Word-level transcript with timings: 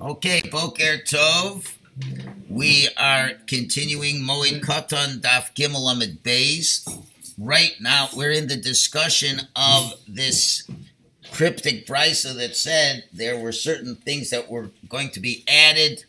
Okay, 0.00 0.42
Boker 0.50 0.98
Tov. 1.04 1.74
We 2.48 2.88
are 2.96 3.32
continuing 3.46 4.16
Moed 4.16 4.60
Katan 4.60 5.20
Daf 5.20 5.54
Gimel 5.54 5.92
Amid 5.92 6.22
Beis. 6.22 6.86
Right 7.36 7.74
now, 7.80 8.08
we're 8.16 8.32
in 8.32 8.48
the 8.48 8.56
discussion 8.56 9.40
of 9.56 9.94
this 10.06 10.68
cryptic 11.32 11.86
brisa 11.86 12.34
that 12.36 12.56
said 12.56 13.04
there 13.12 13.38
were 13.38 13.52
certain 13.52 13.96
things 13.96 14.30
that 14.30 14.50
were 14.50 14.70
going 14.88 15.10
to 15.10 15.20
be 15.20 15.44
added, 15.46 16.04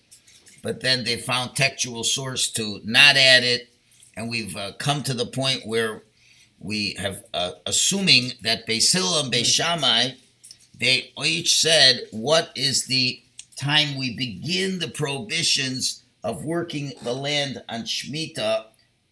but 0.64 0.82
then 0.82 1.04
they 1.04 1.18
found 1.18 1.56
textual 1.56 2.04
source 2.04 2.50
to 2.52 2.80
not 2.84 3.18
add 3.18 3.44
it, 3.44 3.70
and 4.16 4.30
we've 4.30 4.56
uh, 4.56 4.72
come 4.74 5.04
to 5.04 5.14
the 5.14 5.26
point 5.26 5.66
where 5.66 6.04
we 6.60 6.96
have 7.00 7.24
uh, 7.34 7.52
assuming 7.66 8.34
that 8.44 8.68
Hillel 8.68 9.22
and 9.22 9.34
Beis 9.34 9.46
Shammai, 9.46 10.12
they 10.80 11.12
each 11.24 11.60
said 11.60 12.08
what 12.12 12.52
is 12.56 12.86
the 12.86 13.22
time 13.56 13.98
we 13.98 14.16
begin 14.16 14.80
the 14.80 14.88
prohibitions 14.88 16.04
of 16.24 16.46
working 16.46 16.94
the 17.04 17.14
land 17.14 17.62
on 17.68 17.82
Shemitah 17.82 18.66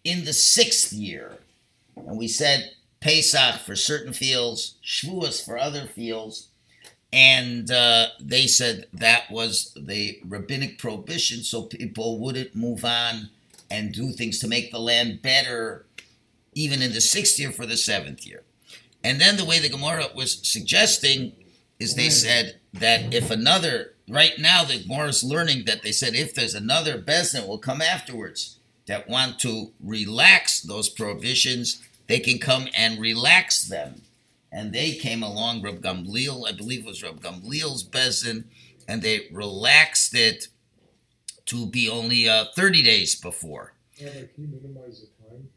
in 0.03 0.25
the 0.25 0.34
sixth 0.34 0.94
year. 0.94 1.38
And 1.95 2.17
we 2.17 2.27
said 2.27 2.72
Pesach 3.02 3.61
for 3.61 3.75
certain 3.75 4.13
fields, 4.13 4.75
Shavuos 4.84 5.44
for 5.44 5.58
other 5.58 5.85
fields, 5.88 6.48
and 7.11 7.70
uh, 7.72 8.08
they 8.20 8.47
said 8.47 8.86
that 8.94 9.30
was 9.31 9.73
the 9.77 10.20
rabbinic 10.25 10.77
prohibition 10.77 11.44
so 11.44 11.63
people 11.63 12.20
wouldn't 12.20 12.55
move 12.55 12.84
on 12.84 13.30
and 13.70 13.94
do 13.94 14.11
things 14.11 14.39
to 14.39 14.47
make 14.47 14.72
the 14.72 14.80
land 14.80 15.22
better 15.22 15.86
even 16.53 16.81
in 16.81 16.94
the 16.94 17.02
sixth 17.02 17.39
year 17.39 17.52
for 17.52 17.66
the 17.66 17.77
seventh 17.77 18.25
year. 18.25 18.44
And 19.03 19.22
then 19.22 19.38
the 19.38 19.45
way 19.45 19.59
the 19.59 19.70
Gemara 19.70 20.08
was 20.16 20.39
suggesting 20.47 21.34
is 21.80 21.95
they 21.95 22.09
said 22.09 22.59
that 22.73 23.13
if 23.13 23.30
another, 23.30 23.94
right 24.09 24.34
now 24.40 24.63
the 24.63 24.81
Gemara 24.81 25.09
is 25.09 25.23
learning 25.23 25.66
that 25.66 25.84
they 25.84 25.91
said 25.91 26.16
if 26.16 26.34
there's 26.34 26.55
another 26.55 27.00
Bezdin 27.00 27.48
will 27.48 27.58
come 27.58 27.81
afterwards 27.81 28.58
that 28.88 29.09
want 29.09 29.39
to 29.39 29.72
relax 29.84 30.61
those 30.61 30.89
prohibitions, 30.89 31.81
they 32.08 32.19
can 32.19 32.39
come 32.39 32.67
and 32.75 33.00
relax 33.00 33.67
them. 33.67 34.02
And 34.52 34.73
they 34.73 34.94
came 34.94 35.22
along, 35.22 35.61
Rab 35.61 35.81
Gamliel, 35.81 36.47
I 36.47 36.53
believe 36.53 36.81
it 36.81 36.88
was 36.88 37.03
Rab 37.03 37.22
Gamliel's 37.22 37.84
Bezdin, 37.84 38.45
and 38.88 39.02
they 39.02 39.28
relaxed 39.31 40.16
it 40.16 40.47
to 41.47 41.66
be 41.66 41.89
only 41.89 42.28
uh, 42.30 42.45
30 42.56 42.81
days 42.81 43.16
before. 43.16 43.73
Yeah, 43.95 44.09
can 44.09 44.30
you 44.38 44.47
minimize 44.62 45.02
the 45.02 45.30
time? 45.30 45.50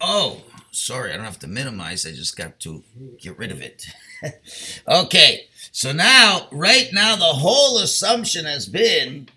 Oh, 0.00 0.42
sorry, 0.70 1.12
I 1.12 1.16
don't 1.16 1.24
have 1.24 1.38
to 1.40 1.48
minimize. 1.48 2.06
I 2.06 2.10
just 2.10 2.36
got 2.36 2.60
to 2.60 2.84
get 3.20 3.36
rid 3.38 3.50
of 3.50 3.60
it. 3.60 3.86
okay, 4.88 5.48
so 5.78 5.92
now, 5.92 6.48
right 6.50 6.88
now, 6.92 7.14
the 7.14 7.22
whole 7.22 7.78
assumption 7.78 8.46
has 8.46 8.66
been 8.66 9.28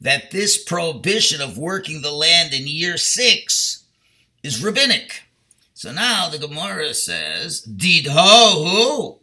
that 0.00 0.30
this 0.30 0.56
prohibition 0.56 1.42
of 1.42 1.58
working 1.58 2.00
the 2.00 2.10
land 2.10 2.54
in 2.54 2.66
year 2.66 2.96
six 2.96 3.84
is 4.42 4.64
rabbinic. 4.64 5.24
So 5.74 5.92
now 5.92 6.30
the 6.30 6.38
Gemara 6.38 6.94
says, 6.94 7.60
Did 7.60 8.06
ho 8.06 9.18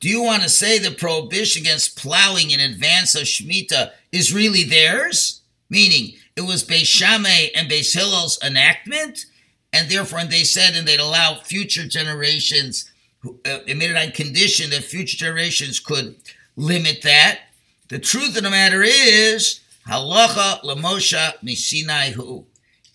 Do 0.00 0.08
you 0.08 0.22
want 0.22 0.42
to 0.42 0.48
say 0.48 0.78
the 0.78 0.92
prohibition 0.92 1.64
against 1.64 1.98
plowing 1.98 2.50
in 2.50 2.60
advance 2.60 3.14
of 3.14 3.24
Shemitah 3.24 3.90
is 4.10 4.32
really 4.32 4.64
theirs? 4.64 5.42
Meaning, 5.68 6.14
it 6.34 6.46
was 6.46 6.64
Beis 6.64 6.86
Shammai 6.86 7.48
and 7.54 7.70
Beis 7.70 7.92
Hillel's 7.94 8.38
enactment? 8.42 9.26
and 9.72 9.88
therefore, 9.88 10.18
and 10.18 10.30
they 10.30 10.44
said, 10.44 10.74
and 10.74 10.86
they'd 10.86 11.00
allow 11.00 11.36
future 11.36 11.86
generations, 11.86 12.91
uh, 13.24 13.58
they 13.66 13.74
made 13.74 13.90
it 13.90 13.96
on 13.96 14.12
condition 14.12 14.70
that 14.70 14.84
future 14.84 15.16
generations 15.16 15.78
could 15.78 16.16
limit 16.56 17.02
that. 17.02 17.40
The 17.88 17.98
truth 17.98 18.36
of 18.36 18.42
the 18.42 18.50
matter 18.50 18.82
is, 18.82 19.60
halacha 19.88 20.62
lemosha 20.62 21.38
misinai 21.42 22.12
hu. 22.12 22.46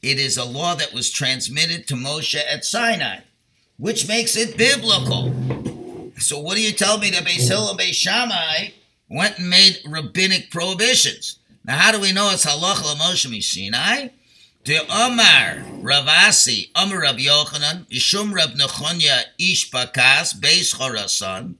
It 0.02 0.20
is 0.20 0.38
a 0.38 0.46
law 0.46 0.76
that 0.76 0.94
was 0.94 1.10
transmitted 1.10 1.88
to 1.88 1.96
Moshe 1.96 2.40
at 2.52 2.66
Sinai, 2.66 3.20
which 3.78 4.08
makes 4.08 4.36
it 4.36 4.58
biblical. 4.58 5.34
So 6.18 6.40
what 6.40 6.56
do 6.56 6.62
you 6.62 6.72
tell 6.72 6.98
me 6.98 7.10
that 7.12 7.26
Beis 7.26 7.48
Hillel 7.48 7.72
and 7.72 7.80
Beis 7.80 8.74
went 9.10 9.40
and 9.40 9.50
made 9.50 9.80
rabbinic 9.86 10.52
prohibitions? 10.52 11.40
Now, 11.66 11.78
how 11.78 11.92
do 11.92 12.00
we 12.00 12.12
know 12.12 12.30
it's 12.32 12.46
halacha 12.46 12.96
lemosha 12.96 13.28
misinai? 13.28 14.12
The 14.68 14.82
Omar 14.94 15.64
Rav 15.80 16.10
Asi, 16.10 16.72
Omar 16.76 17.04
Rav 17.04 17.16
Yochanan, 17.16 17.90
Ishum 17.90 18.34
Rav 18.34 18.50
Nechonya 18.50 19.22
Ish 19.40 19.72
Bakas, 19.72 20.38
Beis 20.38 20.76
Chorasan. 20.76 21.56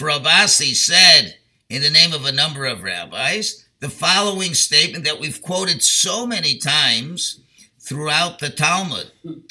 Rav 0.00 0.26
Asi 0.26 0.72
said, 0.72 1.36
in 1.68 1.82
the 1.82 1.90
name 1.90 2.14
of 2.14 2.24
a 2.24 2.32
number 2.32 2.64
of 2.64 2.82
rabbis, 2.82 3.66
the 3.80 3.90
following 3.90 4.54
statement 4.54 5.04
that 5.04 5.20
we've 5.20 5.42
quoted 5.42 5.82
so 5.82 6.26
many 6.26 6.56
times 6.56 7.40
throughout 7.78 8.38
the 8.38 8.48
Talmud, 8.48 9.10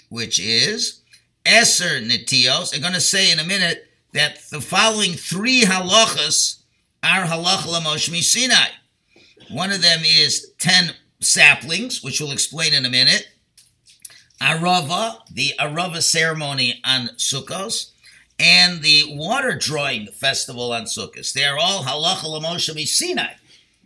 which 0.09 0.39
is 0.39 1.01
Eser 1.45 2.03
Netios. 2.03 2.73
I'm 2.73 2.81
going 2.81 2.94
to 2.94 2.99
say 2.99 3.31
in 3.31 3.38
a 3.38 3.45
minute 3.45 3.88
that 4.13 4.39
the 4.49 4.61
following 4.61 5.11
three 5.13 5.61
halachas 5.61 6.63
are 7.03 7.25
halacha 7.25 7.81
Moshe 7.81 8.23
Sinai. 8.23 8.69
One 9.51 9.71
of 9.71 9.83
them 9.83 9.99
is 10.03 10.53
10 10.57 10.95
saplings, 11.19 12.03
which 12.03 12.19
we'll 12.19 12.31
explain 12.31 12.73
in 12.73 12.85
a 12.85 12.89
minute. 12.89 13.29
Arava, 14.41 15.19
the 15.31 15.53
Arava 15.59 16.01
ceremony 16.01 16.81
on 16.85 17.07
Sukkos, 17.17 17.91
and 18.37 18.81
the 18.81 19.05
water 19.09 19.57
drawing 19.57 20.07
festival 20.07 20.73
on 20.73 20.83
Sukkos. 20.83 21.33
They 21.33 21.45
are 21.45 21.57
all 21.57 21.83
halacha 21.83 22.25
l'moshe 22.25 22.87
Sinai, 22.87 23.33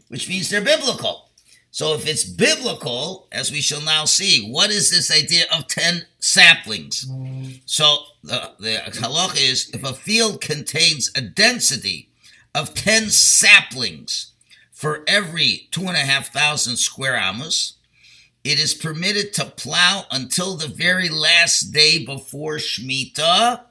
which 0.07 0.27
means 0.27 0.49
they're 0.49 0.61
biblical. 0.61 1.29
So 1.71 1.93
if 1.93 2.07
it's 2.07 2.23
biblical, 2.23 3.27
as 3.31 3.51
we 3.51 3.61
shall 3.61 3.81
now 3.81 4.05
see, 4.05 4.49
what 4.49 4.71
is 4.71 4.89
this 4.89 5.11
idea 5.15 5.45
of 5.55 5.67
10 5.67 6.07
saplings? 6.19 7.05
So 7.65 7.99
the, 8.23 8.53
the 8.59 8.81
halacha 8.87 9.37
is 9.37 9.69
if 9.69 9.83
a 9.83 9.93
field 9.93 10.41
contains 10.41 11.11
a 11.15 11.21
density 11.21 12.09
of 12.55 12.73
10 12.73 13.09
saplings, 13.11 14.33
for 14.79 15.03
every 15.07 15.67
two 15.71 15.89
and 15.89 15.97
a 15.97 15.99
half 15.99 16.31
thousand 16.31 16.77
square 16.77 17.17
amos, 17.17 17.73
it 18.45 18.57
is 18.61 18.73
permitted 18.73 19.33
to 19.33 19.43
plow 19.43 20.05
until 20.09 20.55
the 20.55 20.69
very 20.69 21.09
last 21.09 21.73
day 21.73 22.05
before 22.05 22.55
Shemitah 22.55 23.63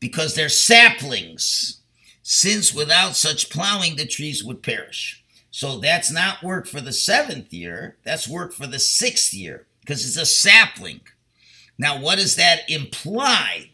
because 0.00 0.34
they're 0.34 0.48
saplings, 0.48 1.80
since 2.24 2.74
without 2.74 3.14
such 3.14 3.50
plowing, 3.50 3.94
the 3.94 4.04
trees 4.04 4.42
would 4.42 4.64
perish. 4.64 5.22
So 5.52 5.78
that's 5.78 6.10
not 6.10 6.42
work 6.42 6.66
for 6.66 6.80
the 6.80 6.92
seventh 6.92 7.52
year, 7.52 7.98
that's 8.02 8.26
work 8.26 8.52
for 8.52 8.66
the 8.66 8.80
sixth 8.80 9.32
year 9.32 9.68
because 9.82 10.04
it's 10.04 10.16
a 10.16 10.26
sapling. 10.26 11.02
Now, 11.78 12.00
what 12.00 12.18
does 12.18 12.34
that 12.34 12.68
imply? 12.68 13.70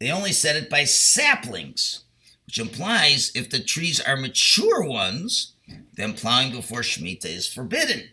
They 0.00 0.10
only 0.10 0.32
said 0.32 0.56
it 0.56 0.68
by 0.68 0.82
saplings, 0.82 2.02
which 2.44 2.58
implies 2.58 3.30
if 3.36 3.50
the 3.50 3.60
trees 3.62 4.00
are 4.00 4.16
mature 4.16 4.82
ones, 4.82 5.51
then 5.94 6.14
plowing 6.14 6.52
before 6.52 6.80
Shemitah 6.80 7.26
is 7.26 7.52
forbidden. 7.52 8.08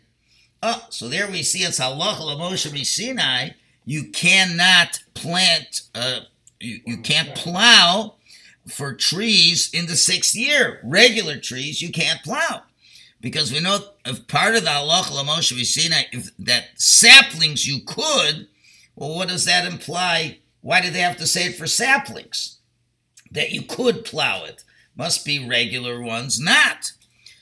Oh, 0.61 0.85
so 0.89 1.07
there 1.07 1.29
we 1.29 1.43
see 1.43 1.59
it's 1.59 1.79
halacha 1.79 2.21
l'moshe 2.21 2.85
Sinai. 2.85 3.51
You 3.85 4.05
cannot 4.05 4.99
plant, 5.13 5.83
uh, 5.95 6.21
you, 6.59 6.79
you 6.85 6.97
can't 6.97 7.33
plow 7.35 8.15
for 8.67 8.93
trees 8.93 9.69
in 9.73 9.87
the 9.87 9.95
sixth 9.95 10.35
year. 10.35 10.79
Regular 10.83 11.37
trees 11.37 11.81
you 11.81 11.91
can't 11.91 12.21
plow. 12.23 12.63
Because 13.21 13.51
we 13.51 13.59
know 13.59 13.79
if 14.05 14.27
part 14.27 14.55
of 14.55 14.63
the 14.63 14.69
halacha 14.69 15.11
l'moshe 15.11 15.65
Sinai, 15.65 16.03
if 16.11 16.31
that 16.39 16.65
saplings 16.75 17.67
you 17.67 17.79
could, 17.85 18.47
well, 18.95 19.15
what 19.15 19.29
does 19.29 19.45
that 19.45 19.65
imply? 19.65 20.39
Why 20.61 20.81
did 20.81 20.93
they 20.93 20.99
have 20.99 21.17
to 21.17 21.27
say 21.27 21.45
it 21.45 21.55
for 21.55 21.67
saplings? 21.67 22.57
That 23.31 23.51
you 23.51 23.61
could 23.61 24.03
plow 24.03 24.43
it. 24.43 24.63
Must 24.95 25.25
be 25.25 25.47
regular 25.47 26.01
ones 26.01 26.39
not. 26.39 26.91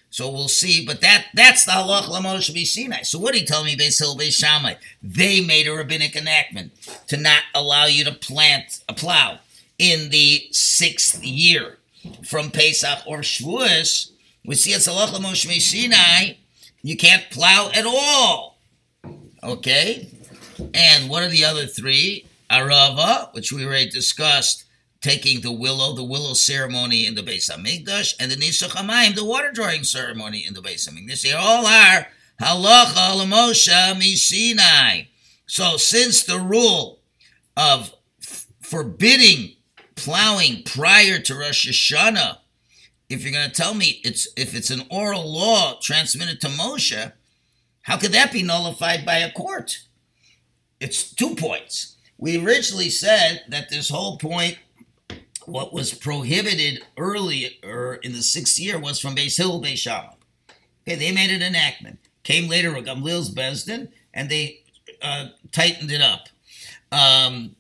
So 0.10 0.32
we'll 0.32 0.48
see. 0.48 0.86
But 0.86 1.02
that 1.02 1.26
that's 1.34 1.66
the 1.66 1.72
halach 1.72 2.06
lamoshe 2.06 2.66
Sinai. 2.66 3.04
So 3.04 3.20
what 3.20 3.34
do 3.34 3.40
you 3.40 3.46
tell 3.46 3.64
me, 3.64 3.76
Beis 3.76 4.00
Hillel, 4.00 4.18
Beis 4.18 4.34
Shammai? 4.34 4.76
They 5.04 5.42
made 5.42 5.68
a 5.68 5.74
rabbinic 5.74 6.16
enactment 6.16 6.72
to 7.08 7.18
not 7.18 7.44
allow 7.54 7.86
you 7.86 8.04
to 8.06 8.12
plant 8.12 8.82
a 8.88 8.94
plow 8.94 9.40
in 9.78 10.10
the 10.10 10.48
sixth 10.52 11.24
year 11.24 11.78
from 12.26 12.52
Pesach 12.52 13.00
or 13.06 13.20
Shavuos. 13.20 14.12
We 14.46 14.56
see 14.56 14.72
it's 14.72 14.88
halach 14.88 15.10
lamoshe 15.10 15.60
Sinai. 15.60 16.36
You 16.82 16.96
can't 16.96 17.30
plow 17.30 17.70
at 17.74 17.86
all. 17.86 18.58
Okay. 19.44 20.08
And 20.74 21.10
what 21.10 21.24
are 21.24 21.30
the 21.30 21.46
other 21.46 21.66
three? 21.68 22.26
Arava, 22.50 23.34
which 23.34 23.52
we 23.52 23.66
already 23.66 23.90
discussed, 23.90 24.64
taking 25.02 25.42
the 25.42 25.52
willow, 25.52 25.94
the 25.94 26.04
willow 26.04 26.34
ceremony 26.34 27.06
in 27.06 27.16
the 27.16 27.22
Beis 27.22 27.50
Hamikdash, 27.50 28.16
and 28.20 28.32
the 28.32 28.36
Nisuch 28.36 28.70
Hamayim, 28.70 29.16
the 29.16 29.26
water 29.26 29.52
drawing 29.52 29.84
ceremony 29.84 30.46
in 30.46 30.54
the 30.54 30.62
Beis 30.62 30.90
Hamikdash. 30.90 31.22
They 31.22 31.34
all 31.34 31.66
are 31.66 32.08
halacha 32.42 33.16
l'moshe 33.16 33.94
misinai. 33.96 35.08
So 35.46 35.78
since 35.78 36.24
the 36.24 36.40
rule 36.40 37.00
of 37.56 37.94
forbidding 38.62 39.56
plowing 39.96 40.64
prior 40.64 41.20
to 41.20 41.36
Rosh 41.36 41.68
Hashanah 41.68 42.38
if 43.10 43.24
you're 43.24 43.32
going 43.32 43.50
to 43.50 43.56
tell 43.56 43.74
me 43.74 44.02
it's 44.04 44.28
if 44.36 44.54
it's 44.56 44.70
an 44.70 44.84
oral 44.90 45.32
law 45.32 45.80
transmitted 45.82 46.42
to 46.42 46.48
Moshe, 46.48 47.14
how 47.82 47.98
could 47.98 48.12
that 48.12 48.34
be 48.34 48.44
nullified 48.44 49.06
by 49.06 49.18
a 49.18 49.32
court? 49.32 49.80
It's 50.80 51.14
two 51.14 51.36
points. 51.36 51.96
We 52.18 52.44
originally 52.44 52.90
said 52.90 53.44
that 53.50 53.70
this 53.70 53.90
whole 53.90 54.18
point, 54.18 54.58
what 55.48 55.74
was 55.74 55.94
prohibited 55.94 56.84
earlier 56.98 57.96
in 58.04 58.12
the 58.12 58.22
sixth 58.22 58.60
year, 58.60 58.78
was 58.78 59.00
from 59.00 59.16
Beis 59.16 59.38
Hill, 59.38 59.62
Beis 59.62 59.78
Shammai. 59.78 60.14
Okay, 60.86 60.96
they 60.96 61.14
made 61.14 61.30
an 61.30 61.42
enactment. 61.42 62.00
Came 62.24 62.50
later 62.50 62.74
with 62.74 62.86
Gamliel's 62.86 63.34
Besdin, 63.34 63.88
and 64.14 64.30
they 64.30 64.64
uh, 65.02 65.28
tightened 65.54 65.90
it 65.90 66.02
up, 66.02 66.28
um, 66.92 67.56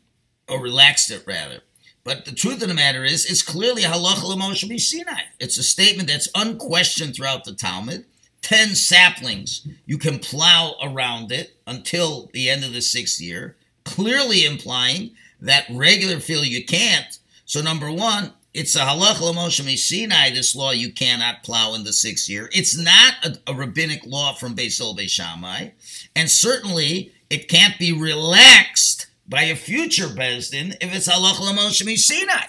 or 0.49 0.61
relaxed 0.61 1.09
it 1.11 1.23
rather. 1.25 1.61
But 2.03 2.25
the 2.25 2.33
truth 2.33 2.61
of 2.61 2.67
the 2.67 2.73
matter 2.73 3.05
is, 3.05 3.25
it's 3.25 3.41
clearly 3.41 3.83
halacha 3.83 4.23
l'Moshe 4.23 4.79
Sinai. 4.79 5.21
It's 5.39 5.57
a 5.57 5.63
statement 5.63 6.09
that's 6.09 6.29
unquestioned 6.35 7.15
throughout 7.15 7.45
the 7.45 7.53
Talmud. 7.53 8.03
Ten 8.41 8.75
saplings, 8.75 9.65
you 9.85 9.97
can 9.97 10.19
plow 10.19 10.75
around 10.81 11.31
it 11.31 11.55
until 11.65 12.29
the 12.33 12.49
end 12.49 12.65
of 12.65 12.73
the 12.73 12.81
sixth 12.81 13.21
year, 13.21 13.55
clearly 13.85 14.45
implying 14.45 15.11
that 15.39 15.65
regular 15.69 16.19
field 16.19 16.47
you 16.47 16.65
can't. 16.65 17.19
So 17.47 17.61
number 17.61 17.89
one, 17.89 18.33
it's 18.53 18.75
a 18.75 18.79
halacha 18.79 19.21
l'Moshe 19.21 19.77
Sinai, 19.77 20.31
this 20.31 20.53
law 20.53 20.71
you 20.71 20.91
cannot 20.91 21.43
plow 21.43 21.75
in 21.75 21.85
the 21.85 21.93
sixth 21.93 22.27
year. 22.27 22.49
It's 22.51 22.77
not 22.77 23.13
a, 23.23 23.51
a 23.51 23.55
rabbinic 23.55 24.05
law 24.05 24.33
from 24.33 24.53
Beis 24.53 24.77
Hillel 24.77 24.97
Shammai, 25.07 25.69
and 26.13 26.29
certainly 26.29 27.13
it 27.29 27.47
can't 27.47 27.79
be 27.79 27.93
relaxed 27.93 29.07
by 29.29 29.43
a 29.43 29.55
future 29.55 30.07
Besdin 30.07 30.75
if 30.81 30.93
it's 30.93 31.07
halacha 31.07 31.39
l'Moshe 31.39 31.97
Sinai. 31.97 32.47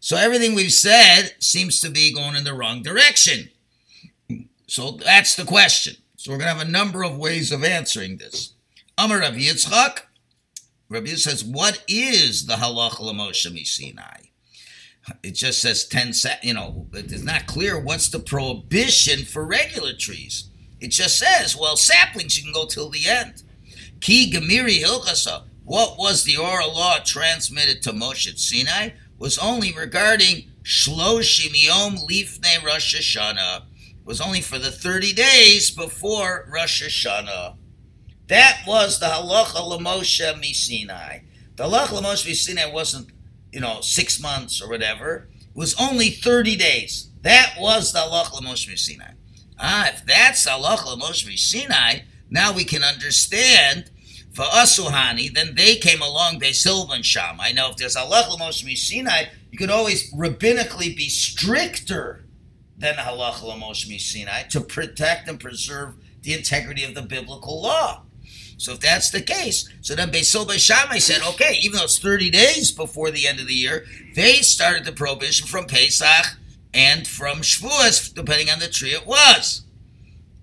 So 0.00 0.16
everything 0.16 0.54
we've 0.54 0.72
said 0.72 1.34
seems 1.40 1.80
to 1.82 1.90
be 1.90 2.14
going 2.14 2.34
in 2.34 2.44
the 2.44 2.54
wrong 2.54 2.82
direction. 2.82 3.50
So 4.66 4.92
that's 4.92 5.36
the 5.36 5.44
question. 5.44 5.96
So 6.16 6.30
we're 6.30 6.38
going 6.38 6.50
to 6.50 6.56
have 6.56 6.66
a 6.66 6.70
number 6.70 7.02
of 7.02 7.18
ways 7.18 7.52
of 7.52 7.64
answering 7.64 8.16
this. 8.16 8.54
Amar 8.96 9.18
Rabbi 9.18 9.40
Yitzchak, 9.40 10.04
Rabbi 10.88 11.08
Yitzchak 11.08 11.18
says, 11.18 11.44
what 11.44 11.84
is 11.86 12.46
the 12.46 12.54
halacha 12.54 13.00
l'Moshe 13.00 13.66
Sinai? 13.66 14.27
It 15.22 15.32
just 15.32 15.60
says 15.60 15.86
10, 15.86 16.12
you 16.42 16.54
know, 16.54 16.86
it's 16.92 17.22
not 17.22 17.46
clear 17.46 17.78
what's 17.78 18.08
the 18.08 18.18
prohibition 18.18 19.24
for 19.24 19.44
regular 19.44 19.94
trees. 19.94 20.50
It 20.80 20.88
just 20.88 21.18
says, 21.18 21.56
well, 21.56 21.76
saplings 21.76 22.36
you 22.36 22.44
can 22.44 22.52
go 22.52 22.66
till 22.66 22.90
the 22.90 23.08
end. 23.08 23.42
Ki 24.00 24.30
Gemiri 24.30 24.82
Hilchasa, 24.82 25.44
what 25.64 25.98
was 25.98 26.24
the 26.24 26.36
oral 26.36 26.74
law 26.74 26.98
transmitted 27.04 27.82
to 27.82 27.92
Moshe 27.92 28.38
Sinai 28.38 28.90
was 29.18 29.38
only 29.38 29.72
regarding 29.72 30.50
Shloshim 30.62 31.52
Yom 31.54 31.96
Lifnei 31.96 32.62
Rosh 32.64 32.94
Hashanah. 32.94 33.64
Was 34.04 34.20
only 34.20 34.40
for 34.40 34.58
the 34.58 34.70
30 34.70 35.12
days 35.12 35.70
before 35.70 36.48
Rosh 36.50 36.82
Hashanah. 36.82 37.56
That 38.28 38.62
was 38.66 39.00
the 39.00 39.06
halacha 39.06 39.66
l'Moshe 39.66 40.54
Sinai. 40.54 41.20
The 41.56 41.64
halacha 41.64 41.92
l'Moshe 41.92 42.34
Sinai 42.34 42.70
wasn't, 42.70 43.08
you 43.52 43.60
know, 43.60 43.80
six 43.80 44.20
months 44.20 44.62
or 44.62 44.68
whatever. 44.68 45.28
It 45.40 45.56
was 45.56 45.74
only 45.80 46.10
30 46.10 46.56
days. 46.56 47.08
That 47.22 47.54
was 47.58 47.92
the 47.92 48.00
halacha 48.00 48.40
l'Moshe 48.40 48.78
Sinai. 48.78 49.12
Ah, 49.58 49.88
if 49.88 50.04
that's 50.06 50.44
the 50.44 50.50
halacha 50.50 50.96
l'Moshe 50.96 51.38
Sinai, 51.38 52.00
now 52.30 52.52
we 52.52 52.64
can 52.64 52.84
understand 52.84 53.90
for 54.38 54.44
Asuhani, 54.44 55.34
then 55.34 55.56
they 55.56 55.74
came 55.74 56.00
along, 56.00 56.38
they 56.38 56.52
Silvan 56.52 57.02
Sham. 57.02 57.40
I 57.40 57.50
know 57.50 57.70
if 57.70 57.76
there's 57.76 57.96
halach 57.96 58.30
l'Moshe 58.30 58.76
Sinai, 58.76 59.24
you 59.50 59.58
could 59.58 59.70
always 59.70 60.12
rabbinically 60.12 60.96
be 60.96 61.08
stricter 61.08 62.24
than 62.76 62.94
halach 62.94 63.42
l'Moshe 63.42 64.00
Sinai 64.00 64.44
to 64.44 64.60
protect 64.60 65.28
and 65.28 65.40
preserve 65.40 65.96
the 66.22 66.34
integrity 66.34 66.84
of 66.84 66.94
the 66.94 67.02
biblical 67.02 67.62
law. 67.62 68.04
So 68.58 68.72
if 68.72 68.80
that's 68.80 69.10
the 69.10 69.22
case, 69.22 69.68
so 69.80 69.94
then 69.94 70.10
Beisil 70.10 70.44
Beishamai 70.44 71.00
said, 71.00 71.22
okay, 71.22 71.56
even 71.62 71.78
though 71.78 71.84
it's 71.84 71.98
30 71.98 72.28
days 72.30 72.72
before 72.72 73.12
the 73.12 73.28
end 73.28 73.38
of 73.38 73.46
the 73.46 73.54
year, 73.54 73.86
they 74.14 74.34
started 74.34 74.84
the 74.84 74.92
prohibition 74.92 75.46
from 75.46 75.66
Pesach 75.66 76.36
and 76.74 77.06
from 77.06 77.38
Shavuos, 77.38 78.12
depending 78.12 78.50
on 78.50 78.58
the 78.58 78.66
tree 78.66 78.90
it 78.90 79.06
was. 79.06 79.62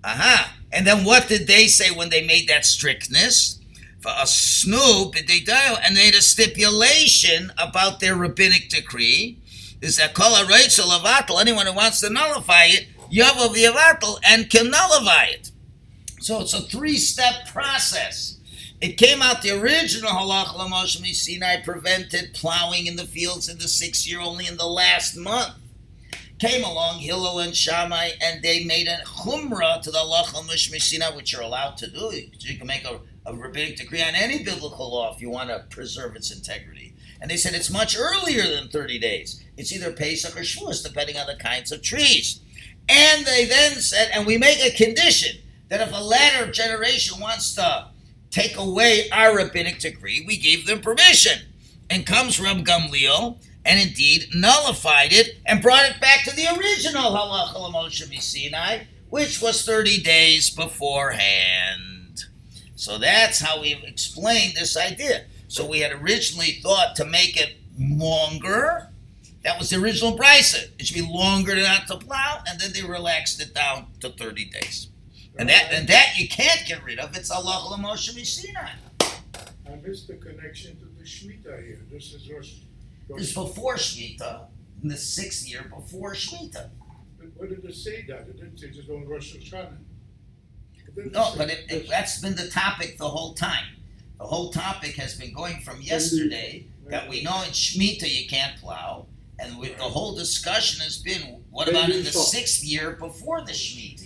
Aha. 0.01 0.55
And 0.71 0.87
then 0.87 1.03
what 1.03 1.27
did 1.27 1.45
they 1.45 1.67
say 1.67 1.91
when 1.91 2.09
they 2.09 2.25
made 2.25 2.47
that 2.47 2.65
strictness? 2.65 3.59
For 3.99 4.13
a 4.17 4.25
snoop, 4.27 5.15
they 5.27 5.39
dial, 5.41 5.77
and 5.83 5.97
they 5.97 6.05
made 6.05 6.15
a 6.15 6.21
stipulation 6.21 7.51
about 7.57 7.99
their 7.99 8.15
rabbinic 8.15 8.69
decree. 8.69 9.39
Is 9.81 9.97
that 9.97 10.13
kol 10.13 10.35
lavatal? 10.35 11.41
Anyone 11.41 11.65
who 11.65 11.73
wants 11.73 11.99
to 11.99 12.09
nullify 12.09 12.65
it, 12.65 12.87
yavav 13.11 13.55
yavatal, 13.55 14.19
and 14.23 14.49
can 14.49 14.69
nullify 14.69 15.25
it. 15.25 15.51
So 16.25 16.41
it's 16.41 16.55
a 16.55 16.61
three-step 16.61 17.49
process. 17.49 18.39
It 18.81 18.97
came 18.97 19.21
out 19.21 19.43
the 19.43 19.51
original 19.51 20.09
halach 20.09 20.55
l'Moshe 20.55 21.13
Sinai 21.13 21.61
prevented 21.61 22.33
plowing 22.33 22.87
in 22.87 22.95
the 22.95 23.05
fields 23.05 23.47
in 23.47 23.59
the 23.59 23.67
sixth 23.67 24.07
year 24.07 24.19
only 24.19 24.47
in 24.47 24.57
the 24.57 24.65
last 24.65 25.15
month 25.15 25.53
came 26.39 26.63
along 26.63 27.01
Hillel 27.01 27.41
and 27.41 27.55
Shammai, 27.55 28.09
and 28.19 28.41
they 28.41 28.63
made 28.63 28.87
a 28.87 29.03
chumrah 29.05 29.83
to 29.83 29.91
the 29.91 29.99
halacha 29.99 30.41
mishmishina, 30.49 31.15
which 31.15 31.31
you're 31.31 31.43
allowed 31.43 31.77
to 31.77 31.91
do. 31.91 32.11
You 32.39 32.57
can 32.57 32.65
make 32.65 32.85
a, 32.85 32.99
a 33.27 33.35
rabbinic 33.35 33.77
decree 33.77 34.01
on 34.01 34.15
any 34.15 34.43
biblical 34.43 34.91
law 34.91 35.13
if 35.13 35.21
you 35.21 35.29
want 35.29 35.49
to 35.49 35.63
preserve 35.69 36.15
its 36.15 36.31
integrity. 36.31 36.95
And 37.21 37.29
they 37.29 37.37
said 37.37 37.53
it's 37.53 37.69
much 37.69 37.95
earlier 37.95 38.41
than 38.47 38.69
30 38.69 38.97
days. 38.97 39.43
It's 39.57 39.71
either 39.71 39.93
Pesach 39.93 40.35
or 40.35 40.41
Shavuos, 40.41 40.83
depending 40.83 41.17
on 41.17 41.27
the 41.27 41.35
kinds 41.35 41.71
of 41.71 41.83
trees. 41.83 42.39
And 42.89 43.27
they 43.27 43.45
then 43.45 43.73
said, 43.73 44.09
and 44.11 44.25
we 44.25 44.39
make 44.39 44.59
a 44.59 44.75
condition 44.75 45.43
that 45.69 45.81
if 45.81 45.93
a 45.93 46.03
latter 46.03 46.51
generation 46.51 47.19
wants 47.19 47.55
to 47.55 47.87
take 48.29 48.57
away 48.57 49.09
our 49.11 49.35
rabbinic 49.35 49.79
decree, 49.79 50.23
we 50.25 50.37
gave 50.37 50.65
them 50.65 50.81
permission. 50.81 51.39
And 51.89 52.05
comes 52.05 52.35
from 52.35 52.63
Gamliel, 52.63 53.37
and 53.65 53.79
indeed 53.79 54.29
nullified 54.33 55.11
it 55.11 55.37
and 55.45 55.61
brought 55.61 55.85
it 55.85 55.99
back 55.99 56.23
to 56.23 56.35
the 56.35 56.47
original 56.57 57.11
halacha 57.11 57.71
Moshe 57.71 58.21
Sinai, 58.21 58.83
which 59.09 59.41
was 59.41 59.65
30 59.65 60.01
days 60.01 60.49
beforehand. 60.49 62.25
So 62.75 62.97
that's 62.97 63.39
how 63.39 63.61
we've 63.61 63.83
explained 63.83 64.53
this 64.55 64.77
idea. 64.77 65.25
So 65.47 65.65
we 65.65 65.79
had 65.79 65.91
originally 65.91 66.59
thought 66.61 66.95
to 66.97 67.05
make 67.05 67.39
it 67.39 67.55
longer. 67.79 68.89
That 69.43 69.57
was 69.57 69.69
the 69.69 69.77
original 69.77 70.17
price. 70.17 70.53
It 70.53 70.85
should 70.85 70.95
be 70.95 71.07
longer 71.07 71.55
not 71.55 71.87
to 71.87 71.97
plow, 71.97 72.43
and 72.47 72.59
then 72.59 72.73
they 72.73 72.83
relaxed 72.83 73.41
it 73.41 73.53
down 73.53 73.87
to 74.01 74.09
30 74.09 74.45
days. 74.45 74.89
And 75.37 75.49
that 75.49 75.71
and 75.71 75.87
that 75.87 76.17
you 76.17 76.27
can't 76.29 76.63
get 76.65 76.83
rid 76.83 76.99
of. 76.99 77.15
It's 77.15 77.29
Allah 77.29 77.77
Moshe 77.77 78.25
Sinai. 78.25 78.69
I 79.01 79.75
missed 79.85 80.07
the 80.07 80.15
connection 80.15 80.77
to 80.79 80.85
the 80.97 81.03
Shemitah 81.03 81.65
here. 81.65 81.81
This 81.91 82.13
is 82.13 82.29
Rosh 82.31 82.53
is 83.17 83.33
before 83.33 83.75
Shemitah, 83.75 84.45
in 84.81 84.89
the 84.89 84.97
sixth 84.97 85.47
year 85.47 85.63
before 85.63 86.13
Shemitah. 86.13 86.69
But 87.19 87.27
what 87.35 87.49
did 87.49 87.65
it 87.65 87.75
say 87.75 88.05
that? 88.07 88.21
It 88.21 88.37
didn't 88.37 88.57
say 88.57 88.69
just 88.69 88.89
on 88.89 89.07
Rosh 89.07 89.35
Hashanah. 89.35 89.77
No, 91.11 91.33
but 91.37 91.49
it, 91.49 91.65
it, 91.69 91.89
that's 91.89 92.21
been 92.21 92.35
the 92.35 92.47
topic 92.47 92.97
the 92.97 93.09
whole 93.09 93.33
time. 93.33 93.75
The 94.17 94.23
whole 94.23 94.49
topic 94.49 94.95
has 94.95 95.15
been 95.15 95.33
going 95.33 95.59
from 95.59 95.81
yesterday 95.81 96.67
that 96.87 97.09
we 97.09 97.23
know 97.23 97.41
in 97.43 97.49
Shemitah 97.49 98.09
you 98.09 98.27
can't 98.29 98.55
plow, 98.57 99.07
and 99.37 99.59
with 99.59 99.77
the 99.77 99.83
whole 99.83 100.15
discussion 100.15 100.81
has 100.81 100.97
been 100.97 101.43
what 101.49 101.67
about 101.67 101.89
in 101.89 102.03
the 102.03 102.11
sixth 102.11 102.63
year 102.63 102.91
before 102.91 103.41
the 103.41 103.51
Shemitah? 103.51 104.04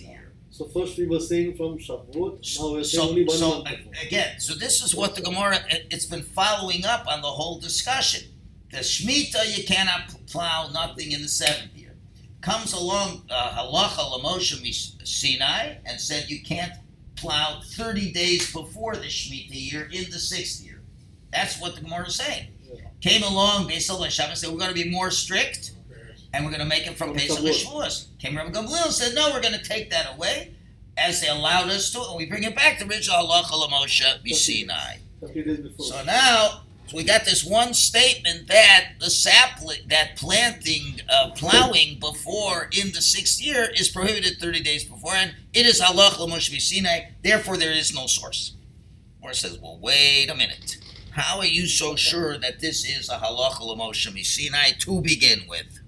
So 0.60 0.66
first 0.66 0.98
we 0.98 1.06
were 1.06 1.20
saying 1.20 1.56
from 1.56 1.78
Shavuot, 1.78 2.58
now 2.60 2.72
we're 2.72 2.84
saying 2.84 2.84
So, 2.84 3.08
only 3.08 3.24
one 3.24 3.38
so 3.38 3.48
month 3.48 3.64
before. 3.64 3.92
again, 4.06 4.38
so 4.38 4.52
this 4.52 4.82
is 4.82 4.94
what 4.94 5.14
the 5.14 5.22
Gemara 5.22 5.56
it, 5.70 5.86
it's 5.90 6.04
been 6.04 6.22
following 6.22 6.84
up 6.84 7.06
on 7.06 7.22
the 7.22 7.28
whole 7.28 7.58
discussion. 7.58 8.28
The 8.70 8.80
Shemitah, 8.80 9.56
you 9.56 9.64
cannot 9.64 10.14
plow 10.26 10.68
nothing 10.70 11.12
in 11.12 11.22
the 11.22 11.28
seventh 11.28 11.74
year. 11.74 11.94
Comes 12.42 12.74
along 12.74 13.22
uh, 13.30 13.52
Halacha 13.56 14.20
Lamoshe 14.20 15.06
Sinai 15.08 15.76
and 15.86 15.98
said 15.98 16.28
you 16.28 16.42
can't 16.42 16.74
plow 17.16 17.62
30 17.64 18.12
days 18.12 18.52
before 18.52 18.96
the 18.96 19.06
Shemitah 19.06 19.72
year 19.72 19.88
in 19.90 20.10
the 20.10 20.18
sixth 20.18 20.62
year. 20.62 20.82
That's 21.32 21.58
what 21.58 21.74
the 21.74 21.80
Gemara 21.80 22.08
is 22.08 22.16
saying. 22.16 22.48
Yeah. 22.70 22.80
Came 23.00 23.22
along, 23.22 23.66
Beisal 23.66 24.04
Hashem, 24.04 24.28
and 24.28 24.36
said 24.36 24.50
we're 24.50 24.58
going 24.58 24.74
to 24.76 24.84
be 24.84 24.90
more 24.90 25.10
strict 25.10 25.72
and 26.32 26.44
we're 26.44 26.50
going 26.50 26.62
to 26.62 26.68
make 26.68 26.86
it 26.86 26.96
from 26.96 27.14
Pesach. 27.14 27.38
Shavuos. 27.38 28.06
Came 28.18 28.36
Rabbi 28.36 28.50
Gamliel 28.50 28.84
and 28.84 28.92
said, 28.92 29.14
no, 29.14 29.30
we're 29.30 29.40
going 29.40 29.54
to 29.54 29.64
take 29.64 29.90
that 29.90 30.14
away 30.14 30.54
as 30.96 31.20
they 31.20 31.28
allowed 31.28 31.68
us 31.68 31.90
to, 31.92 32.00
and 32.00 32.16
we 32.16 32.26
bring 32.26 32.44
it 32.44 32.54
back 32.54 32.78
to 32.78 32.86
original 32.86 33.16
Halacha 33.26 33.52
Lamoshe 33.52 34.28
Sinai. 34.28 34.96
30 35.20 35.42
days 35.42 35.58
before. 35.60 35.86
So 35.86 36.04
now 36.04 36.62
so 36.90 36.96
we 36.96 37.04
got 37.04 37.24
this 37.24 37.44
one 37.44 37.72
statement 37.72 38.48
that 38.48 38.94
the 38.98 39.10
sapling, 39.10 39.82
that 39.90 40.16
planting, 40.16 41.00
uh, 41.08 41.30
plowing 41.36 42.00
before 42.00 42.68
in 42.76 42.90
the 42.90 43.00
sixth 43.00 43.40
year 43.40 43.68
is 43.76 43.88
prohibited 43.88 44.40
30 44.40 44.60
days 44.64 44.82
before, 44.82 45.14
and 45.14 45.36
it 45.52 45.66
is 45.66 45.80
halach 45.80 46.18
l'Moshe 46.18 46.60
Sinai, 46.60 47.10
therefore 47.22 47.56
there 47.56 47.70
is 47.70 47.94
no 47.94 48.08
source. 48.08 48.56
Or 49.22 49.32
says, 49.34 49.56
well, 49.60 49.78
wait 49.80 50.30
a 50.30 50.34
minute. 50.34 50.78
How 51.12 51.38
are 51.38 51.46
you 51.46 51.68
so 51.68 51.94
sure 51.94 52.36
that 52.38 52.58
this 52.58 52.84
is 52.84 53.08
a 53.08 53.18
halach 53.18 53.60
l'Moshe 53.60 54.24
Sinai 54.24 54.72
to 54.80 55.00
begin 55.00 55.42
with? 55.48 55.79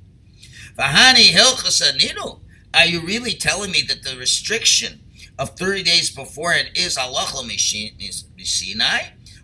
Vahani 0.78 1.30
hilchasa 1.30 1.96
ninu. 1.98 2.40
Are 2.74 2.86
you 2.86 3.00
really 3.00 3.34
telling 3.34 3.70
me 3.70 3.82
that 3.82 4.02
the 4.02 4.16
restriction 4.16 5.00
of 5.38 5.50
30 5.50 5.82
days 5.82 6.10
before 6.10 6.52
it 6.52 6.70
is 6.74 6.96
halacha 6.96 8.46
Sinai? 8.46 9.00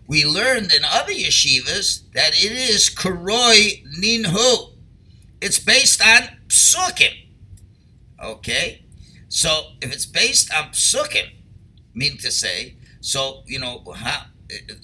We 0.07 0.25
learned 0.25 0.73
in 0.73 0.83
other 0.83 1.11
yeshivas 1.11 2.11
that 2.13 2.31
it 2.33 2.51
is 2.51 2.89
karoi 2.89 3.85
ninhu. 3.99 4.73
It's 5.39 5.59
based 5.59 6.01
on 6.01 6.29
psukim. 6.47 7.13
Okay? 8.23 8.83
So 9.27 9.73
if 9.81 9.93
it's 9.93 10.07
based 10.07 10.51
on 10.53 10.69
psukim, 10.69 11.29
mean 11.93 12.17
to 12.17 12.31
say, 12.31 12.75
so, 13.01 13.43
you 13.45 13.59
know, 13.59 13.83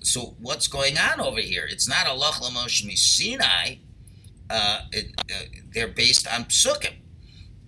so 0.03 0.35
what's 0.39 0.67
going 0.67 0.97
on 0.97 1.19
over 1.19 1.41
here? 1.41 1.65
It's 1.67 1.89
not 1.89 2.05
Allah 2.05 2.31
Moshe 2.53 2.97
Sinai. 2.97 3.77
Uh, 4.49 4.81
it, 4.91 5.11
uh, 5.31 5.45
they're 5.73 5.87
based 5.87 6.27
on 6.27 6.45
psukim. 6.45 6.93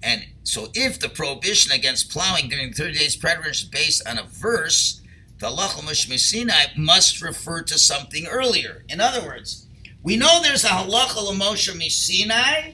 And 0.04 0.26
so 0.44 0.68
if 0.74 1.00
the 1.00 1.10
prohibition 1.10 1.72
against 1.72 2.12
plowing 2.12 2.50
during 2.50 2.72
30 2.72 2.94
days 2.94 3.18
preterist 3.18 3.50
is 3.50 3.64
based 3.66 4.08
on 4.08 4.20
a 4.20 4.24
verse, 4.24 5.02
the 5.40 5.48
Moshe 5.48 6.20
Sinai 6.20 6.66
must 6.76 7.22
refer 7.22 7.62
to 7.64 7.78
something 7.78 8.26
earlier. 8.28 8.84
In 8.90 9.02
other 9.02 9.22
words, 9.22 9.68
we 10.04 10.18
know 10.18 10.42
there's 10.42 10.64
a 10.64 10.70
halacha 10.70 11.34
Moshe 11.34 11.92
Sinai 11.92 12.74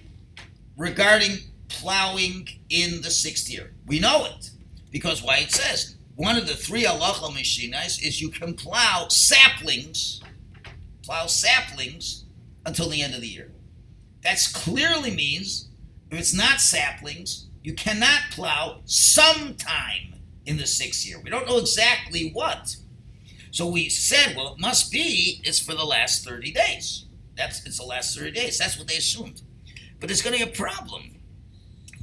regarding 0.77 1.37
plowing 1.67 2.47
in 2.69 3.01
the 3.01 3.09
sixth 3.09 3.49
year. 3.49 3.73
We 3.85 3.99
know 3.99 4.25
it 4.25 4.51
because 4.91 5.23
why 5.23 5.37
it 5.37 5.51
says 5.51 5.95
one 6.15 6.37
of 6.37 6.47
the 6.47 6.53
three 6.53 6.83
halacha 6.83 7.31
mishinas 7.31 8.01
is 8.01 8.21
you 8.21 8.29
can 8.29 8.53
plow 8.53 9.07
saplings, 9.09 10.21
plow 11.03 11.25
saplings 11.25 12.25
until 12.65 12.89
the 12.89 13.01
end 13.01 13.15
of 13.15 13.21
the 13.21 13.27
year. 13.27 13.51
That 14.23 14.39
clearly 14.53 15.11
means 15.11 15.69
if 16.11 16.19
it's 16.19 16.33
not 16.33 16.61
saplings, 16.61 17.47
you 17.63 17.73
cannot 17.73 18.21
plow 18.31 18.81
sometime 18.85 20.15
in 20.45 20.57
the 20.57 20.67
sixth 20.67 21.05
year. 21.05 21.19
We 21.23 21.29
don't 21.29 21.47
know 21.47 21.57
exactly 21.57 22.31
what. 22.33 22.75
So 23.51 23.67
we 23.67 23.89
said, 23.89 24.35
well, 24.35 24.53
it 24.53 24.59
must 24.59 24.91
be 24.91 25.41
it's 25.43 25.59
for 25.59 25.73
the 25.73 25.83
last 25.83 26.25
30 26.25 26.51
days. 26.51 27.05
That's 27.35 27.65
it's 27.65 27.77
the 27.77 27.85
last 27.85 28.17
30 28.17 28.31
days. 28.31 28.57
That's 28.57 28.77
what 28.77 28.87
they 28.87 28.97
assumed. 28.97 29.41
But 29.99 30.11
it's 30.11 30.21
going 30.21 30.37
to 30.37 30.45
be 30.45 30.51
a 30.51 30.55
problem 30.55 31.19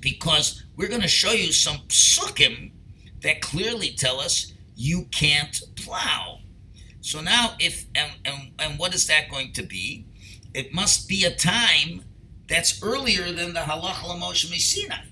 because 0.00 0.64
we're 0.76 0.88
going 0.88 1.02
to 1.02 1.08
show 1.08 1.32
you 1.32 1.52
some 1.52 1.78
psukim 1.88 2.72
that 3.22 3.40
clearly 3.40 3.90
tell 3.90 4.20
us 4.20 4.52
you 4.76 5.04
can't 5.10 5.60
plow. 5.76 6.38
So 7.02 7.20
now, 7.20 7.54
if 7.58 7.86
and, 7.94 8.12
and, 8.24 8.52
and 8.58 8.78
what 8.78 8.94
is 8.94 9.06
that 9.06 9.30
going 9.30 9.52
to 9.52 9.62
be? 9.62 10.06
It 10.54 10.72
must 10.72 11.08
be 11.08 11.24
a 11.24 11.34
time 11.34 12.04
that's 12.50 12.82
earlier 12.82 13.32
than 13.32 13.54
the 13.54 13.60
halacha 13.60 14.08
l'moshe 14.08 14.52
Sinai, 14.58 15.04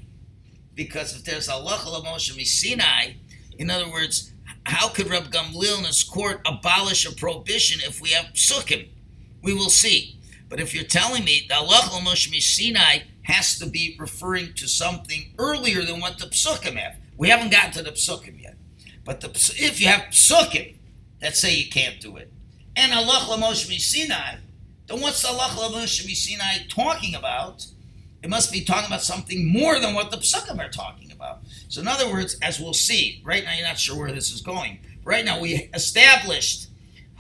because 0.75 1.15
if 1.15 1.25
there's 1.25 1.49
halacha 1.49 1.87
l'moshe 1.87 2.45
Sinai, 2.45 3.15
in 3.57 3.71
other 3.71 3.91
words, 3.91 4.33
how 4.67 4.89
could 4.89 5.09
Reb 5.09 5.31
Gamliel 5.31 5.79
in 5.79 5.85
his 5.85 6.03
court 6.03 6.41
abolish 6.45 7.07
a 7.07 7.15
prohibition 7.15 7.81
if 7.87 8.03
we 8.03 8.11
have 8.11 8.35
psukim? 8.35 8.89
We 9.41 9.55
will 9.55 9.71
see. 9.71 10.19
But 10.49 10.61
if 10.61 10.75
you're 10.75 10.85
telling 10.85 11.25
me 11.25 11.47
the 11.49 11.55
halacha 11.55 12.03
l'moshe 12.03 12.43
Sinai 12.43 13.05
has 13.23 13.57
to 13.61 13.67
be 13.67 13.97
referring 14.01 14.55
to 14.55 14.67
something 14.67 15.33
earlier 15.39 15.85
than 15.85 16.01
what 16.01 16.19
the 16.19 16.27
psukim 16.27 16.75
have, 16.75 16.97
we 17.17 17.29
haven't 17.29 17.53
gotten 17.53 17.71
to 17.73 17.83
the 17.83 17.93
psukim 17.93 18.43
yet. 18.43 18.57
But 19.05 19.21
the, 19.21 19.29
if 19.57 19.81
you 19.81 19.87
have 19.87 20.11
psukim 20.11 20.75
that 21.21 21.37
say 21.37 21.55
you 21.55 21.71
can't 21.71 22.01
do 22.01 22.17
it, 22.17 22.33
and 22.75 22.93
Allah 22.93 23.39
Moshe 23.39 23.81
Sinai, 23.81 24.37
then 24.89 25.01
what's 25.01 25.25
Allah 25.25 25.51
Moshe 25.55 26.17
Sinai 26.17 26.67
talking 26.69 27.15
about? 27.15 27.67
It 28.23 28.31
must 28.31 28.51
be 28.51 28.65
talking 28.65 28.87
about 28.87 29.03
something 29.03 29.47
more 29.47 29.79
than 29.79 29.95
what 29.95 30.11
the 30.11 30.17
psukim 30.17 30.59
are 30.59 30.71
talking 30.71 31.13
about. 31.13 31.41
So, 31.69 31.81
in 31.81 31.89
other 31.89 32.11
words, 32.11 32.37
as 32.43 32.59
we'll 32.59 32.75
see, 32.75 33.23
right 33.25 33.45
now 33.45 33.55
you're 33.55 33.67
not 33.67 33.79
sure 33.79 33.97
where 33.99 34.13
this 34.13 34.33
is 34.33 34.41
going. 34.41 34.81
Right 35.05 35.25
now 35.25 35.41
we 35.41 35.71
established 35.75 36.69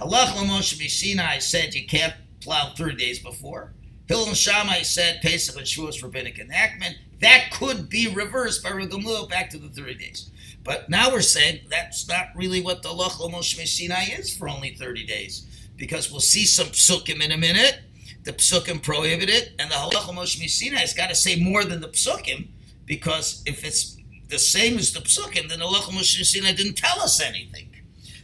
Halach 0.01 0.33
Moshe 0.33 0.89
Sinai 0.91 1.39
said 1.39 1.75
you 1.75 1.87
can't 1.87 2.15
plow 2.41 2.73
30 2.75 2.97
days 2.97 3.19
before. 3.19 3.73
Hillel 4.07 4.29
and 4.29 4.37
Shammai 4.37 4.83
said 4.83 5.21
Pesach 5.21 5.57
and 5.57 5.67
Shavuos 5.67 6.03
rabbinic 6.03 6.39
enactment. 6.39 6.97
That 7.21 7.51
could 7.53 7.91
be 7.91 8.09
reversed 8.09 8.63
by 8.63 8.71
Reb 8.71 8.91
Gamliel 8.91 9.29
back 9.29 9.51
to 9.51 9.59
the 9.59 9.69
30 9.69 9.95
days. 9.97 10.31
But 10.65 10.89
now 10.89 11.13
we're 11.13 11.21
saying 11.21 11.61
that's 11.69 12.09
not 12.09 12.29
really 12.35 12.61
what 12.61 12.83
the 12.83 12.89
Lach 12.89 13.19
Moshe 13.31 13.67
Sinai 13.67 14.05
is 14.19 14.35
for 14.35 14.49
only 14.49 14.75
30 14.75 15.05
days. 15.05 15.47
Because 15.79 16.11
we'll 16.11 16.21
see 16.21 16.45
some 16.45 16.67
psukim 16.67 17.25
in 17.25 17.33
a 17.33 17.39
minute. 17.39 17.81
The 18.25 18.35
psukim 18.35 18.83
prohibit 18.83 19.31
it, 19.31 19.55
and 19.59 19.71
the 19.71 19.77
Halach 19.77 20.13
Moshe 20.13 20.47
Sinai 20.51 20.81
has 20.81 20.93
got 20.93 21.09
to 21.09 21.15
say 21.15 21.41
more 21.41 21.65
than 21.65 21.81
the 21.81 21.89
psukim, 21.89 22.49
because 22.85 23.43
if 23.47 23.65
it's 23.65 23.97
the 24.29 24.39
same 24.39 24.77
as 24.77 24.93
the 24.93 25.01
psukim, 25.01 25.49
then 25.49 25.61
the 25.61 25.65
Halach 25.65 25.89
Moshe 25.89 26.23
Sinai 26.23 26.53
didn't 26.53 26.75
tell 26.75 27.01
us 27.01 27.23
anything. 27.23 27.71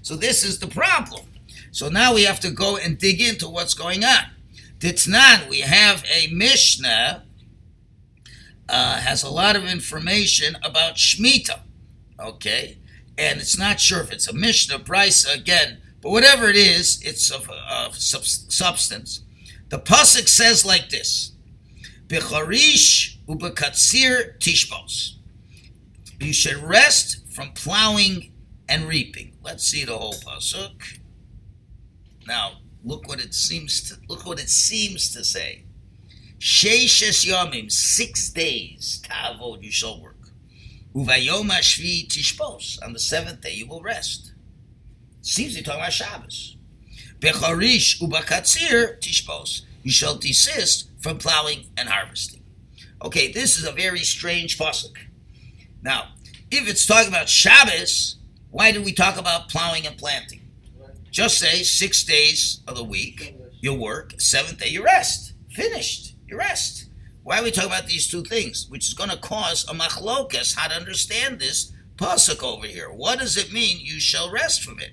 So 0.02 0.14
this 0.14 0.44
is 0.44 0.58
the 0.58 0.66
problem. 0.66 1.24
So 1.70 1.88
now 1.88 2.12
we 2.12 2.24
have 2.24 2.40
to 2.40 2.50
go 2.50 2.76
and 2.76 2.98
dig 2.98 3.22
into 3.22 3.48
what's 3.48 3.72
going 3.72 4.04
on. 4.04 4.24
Ditnan, 4.78 5.48
we 5.48 5.60
have 5.60 6.04
a 6.12 6.26
Mishnah 6.26 7.24
uh, 8.68 8.96
has 9.00 9.22
a 9.22 9.30
lot 9.30 9.56
of 9.56 9.64
information 9.64 10.56
about 10.62 10.96
Shemitah. 10.96 11.60
Okay? 12.20 12.78
And 13.16 13.40
it's 13.40 13.58
not 13.58 13.80
sure 13.80 14.00
if 14.00 14.12
it's 14.12 14.28
a 14.28 14.32
Mishnah, 14.32 14.80
Price 14.80 15.24
again, 15.24 15.80
but 16.04 16.10
whatever 16.10 16.50
it 16.50 16.56
is, 16.56 17.00
it's 17.02 17.30
of, 17.30 17.48
of 17.48 17.96
substance. 17.96 19.22
The 19.70 19.78
Pasuk 19.78 20.28
says 20.28 20.62
like 20.62 20.90
this 20.90 21.32
Becharish 22.08 23.16
ubekatsir 23.26 24.38
tishbos. 24.38 25.14
You 26.20 26.34
should 26.34 26.58
rest 26.58 27.26
from 27.32 27.52
plowing 27.52 28.32
and 28.68 28.86
reaping. 28.86 29.38
Let's 29.42 29.64
see 29.64 29.86
the 29.86 29.96
whole 29.96 30.12
Pasuk. 30.12 30.98
Now, 32.26 32.58
look 32.84 33.08
what 33.08 33.18
it 33.18 33.32
seems 33.32 33.80
to 33.88 33.96
look 34.06 34.26
what 34.26 34.38
it 34.38 34.50
seems 34.50 35.10
to 35.14 35.24
say. 35.24 35.64
Sheishes 36.38 37.24
yomim, 37.26 37.72
six 37.72 38.28
days, 38.28 39.00
ta'avod, 39.08 39.62
you 39.62 39.70
shall 39.70 40.02
work. 40.02 40.28
Uvayom 40.94 41.48
ashvi 41.48 42.06
tishpos, 42.06 42.78
on 42.84 42.92
the 42.92 42.98
seventh 42.98 43.40
day 43.40 43.54
you 43.54 43.66
will 43.66 43.80
rest. 43.80 44.33
Seems 45.24 45.54
to 45.54 45.60
be 45.60 45.64
talking 45.64 45.80
about 45.80 45.92
Shabbos. 45.94 46.56
Becharish 47.18 47.98
ubakatzir 48.02 49.00
tishpos, 49.00 49.62
you 49.82 49.90
shall 49.90 50.16
desist 50.16 50.90
from 51.00 51.16
plowing 51.16 51.64
and 51.78 51.88
harvesting. 51.88 52.42
Okay, 53.02 53.32
this 53.32 53.56
is 53.56 53.66
a 53.66 53.72
very 53.72 54.00
strange 54.00 54.58
pasuk. 54.58 54.98
Now, 55.82 56.08
if 56.50 56.68
it's 56.68 56.84
talking 56.84 57.08
about 57.08 57.30
Shabbos, 57.30 58.16
why 58.50 58.70
did 58.70 58.84
we 58.84 58.92
talk 58.92 59.18
about 59.18 59.48
plowing 59.48 59.86
and 59.86 59.96
planting? 59.96 60.42
Just 61.10 61.38
say 61.38 61.62
six 61.62 62.04
days 62.04 62.60
of 62.68 62.76
the 62.76 62.84
week 62.84 63.34
you 63.60 63.72
work, 63.72 64.20
seventh 64.20 64.58
day 64.58 64.68
you 64.68 64.84
rest. 64.84 65.32
Finished 65.48 66.16
you 66.28 66.36
rest. 66.36 66.90
Why 67.22 67.38
are 67.38 67.44
we 67.44 67.50
talking 67.50 67.70
about 67.70 67.86
these 67.86 68.10
two 68.10 68.24
things? 68.24 68.66
Which 68.68 68.88
is 68.88 68.92
going 68.92 69.08
to 69.08 69.16
cause 69.16 69.64
a 69.70 69.72
machlokas 69.72 70.54
how 70.54 70.68
to 70.68 70.74
understand 70.74 71.38
this 71.38 71.72
pasuk 71.96 72.42
over 72.42 72.66
here. 72.66 72.92
What 72.92 73.20
does 73.20 73.38
it 73.38 73.54
mean? 73.54 73.78
You 73.80 73.98
shall 74.00 74.30
rest 74.30 74.62
from 74.62 74.78
it. 74.80 74.90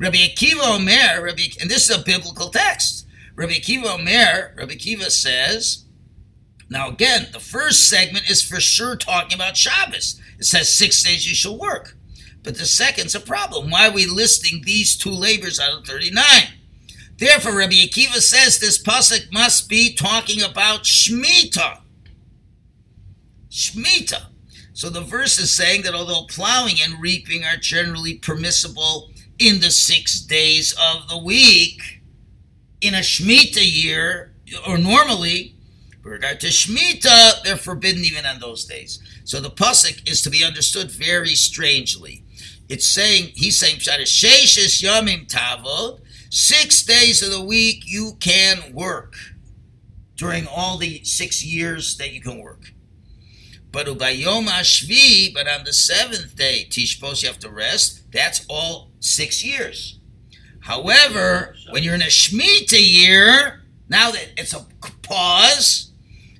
Rabbi 0.00 0.16
Akiva 0.16 0.76
Omer, 0.76 1.22
Rabbi, 1.22 1.42
and 1.60 1.70
this 1.70 1.90
is 1.90 1.96
a 1.96 2.02
biblical 2.02 2.48
text. 2.48 3.06
Rabbi 3.36 3.52
Akiva 3.52 3.98
Omer, 3.98 4.54
Rabbi 4.56 4.72
Akiva 4.72 5.10
says, 5.10 5.84
now 6.70 6.88
again, 6.88 7.28
the 7.32 7.38
first 7.38 7.86
segment 7.86 8.30
is 8.30 8.42
for 8.42 8.60
sure 8.60 8.96
talking 8.96 9.34
about 9.34 9.58
Shabbos. 9.58 10.18
It 10.38 10.44
says 10.44 10.74
six 10.74 11.02
days 11.02 11.28
you 11.28 11.34
shall 11.34 11.58
work. 11.58 11.96
But 12.42 12.56
the 12.56 12.64
second's 12.64 13.14
a 13.14 13.20
problem. 13.20 13.70
Why 13.70 13.88
are 13.88 13.92
we 13.92 14.06
listing 14.06 14.62
these 14.64 14.96
two 14.96 15.10
labors 15.10 15.60
out 15.60 15.78
of 15.78 15.86
39? 15.86 16.24
Therefore, 17.18 17.58
Rabbi 17.58 17.74
Akiva 17.74 18.22
says 18.22 18.58
this 18.58 18.82
pasuk 18.82 19.30
must 19.30 19.68
be 19.68 19.94
talking 19.94 20.42
about 20.42 20.84
Shemitah. 20.84 21.80
Shemitah. 23.50 24.28
So 24.72 24.88
the 24.88 25.02
verse 25.02 25.38
is 25.38 25.52
saying 25.52 25.82
that 25.82 25.94
although 25.94 26.24
plowing 26.24 26.76
and 26.82 27.02
reaping 27.02 27.44
are 27.44 27.58
generally 27.58 28.14
permissible 28.14 29.10
in 29.40 29.60
the 29.60 29.70
six 29.70 30.20
days 30.20 30.72
of 30.72 31.08
the 31.08 31.18
week, 31.18 32.02
in 32.80 32.94
a 32.94 32.98
Shemitah 32.98 33.60
year, 33.60 34.34
or 34.68 34.78
normally, 34.78 35.56
with 36.04 36.12
regard 36.12 36.40
to 36.40 36.48
Shemitah, 36.48 37.42
they're 37.42 37.56
forbidden 37.56 38.04
even 38.04 38.26
on 38.26 38.38
those 38.38 38.66
days. 38.66 39.00
So 39.24 39.40
the 39.40 39.50
pasuk 39.50 40.08
is 40.08 40.22
to 40.22 40.30
be 40.30 40.44
understood 40.44 40.90
very 40.90 41.34
strangely. 41.34 42.22
It's 42.68 42.86
saying, 42.86 43.32
he's 43.34 43.58
saying, 43.58 43.78
Tavod, 43.78 46.00
Six 46.32 46.84
days 46.84 47.24
of 47.24 47.32
the 47.32 47.42
week 47.42 47.82
you 47.86 48.12
can 48.20 48.72
work 48.72 49.14
during 50.14 50.46
all 50.46 50.78
the 50.78 51.02
six 51.02 51.44
years 51.44 51.96
that 51.96 52.12
you 52.12 52.20
can 52.20 52.38
work. 52.38 52.72
But 53.72 53.86
but 53.86 55.48
on 55.48 55.64
the 55.64 55.72
seventh 55.72 56.36
day, 56.36 56.68
tishpos, 56.70 57.22
you 57.22 57.28
have 57.28 57.40
to 57.40 57.50
rest. 57.50 58.12
That's 58.12 58.46
all 58.48 58.89
six 59.00 59.44
years. 59.44 59.98
However, 60.60 61.56
when 61.70 61.82
you're 61.82 61.94
in 61.94 62.02
a 62.02 62.06
Shemitah 62.06 62.78
year, 62.80 63.62
now 63.88 64.10
that 64.10 64.28
it's 64.36 64.54
a 64.54 64.66
pause, 65.02 65.90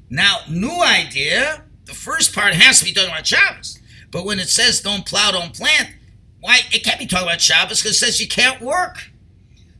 Now, 0.08 0.38
new 0.48 0.82
idea. 0.82 1.64
The 1.86 1.94
first 1.94 2.34
part 2.34 2.54
has 2.54 2.80
to 2.80 2.84
be 2.84 2.92
talking 2.92 3.10
about 3.10 3.26
Shabbos. 3.26 3.78
But 4.10 4.24
when 4.24 4.40
it 4.40 4.48
says 4.48 4.80
don't 4.80 5.06
plow, 5.06 5.30
don't 5.30 5.54
plant, 5.54 5.90
why 6.40 6.60
it 6.72 6.84
can't 6.84 6.98
be 6.98 7.06
talking 7.06 7.28
about 7.28 7.40
Shabbos 7.40 7.80
because 7.80 7.96
it 7.96 7.98
says 8.04 8.20
you 8.20 8.28
can't 8.28 8.60
work. 8.60 9.10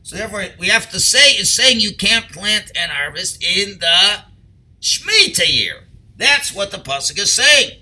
So 0.03 0.15
therefore, 0.15 0.45
we 0.59 0.67
have 0.67 0.89
to 0.91 0.99
say 0.99 1.31
it's 1.31 1.53
saying 1.53 1.79
you 1.79 1.95
can't 1.95 2.29
plant 2.29 2.71
and 2.75 2.91
harvest 2.91 3.43
in 3.43 3.79
the 3.79 4.23
Shemitah 4.81 5.47
year. 5.47 5.83
That's 6.17 6.53
what 6.53 6.71
the 6.71 6.77
pasuk 6.77 7.19
is 7.19 7.33
saying. 7.33 7.80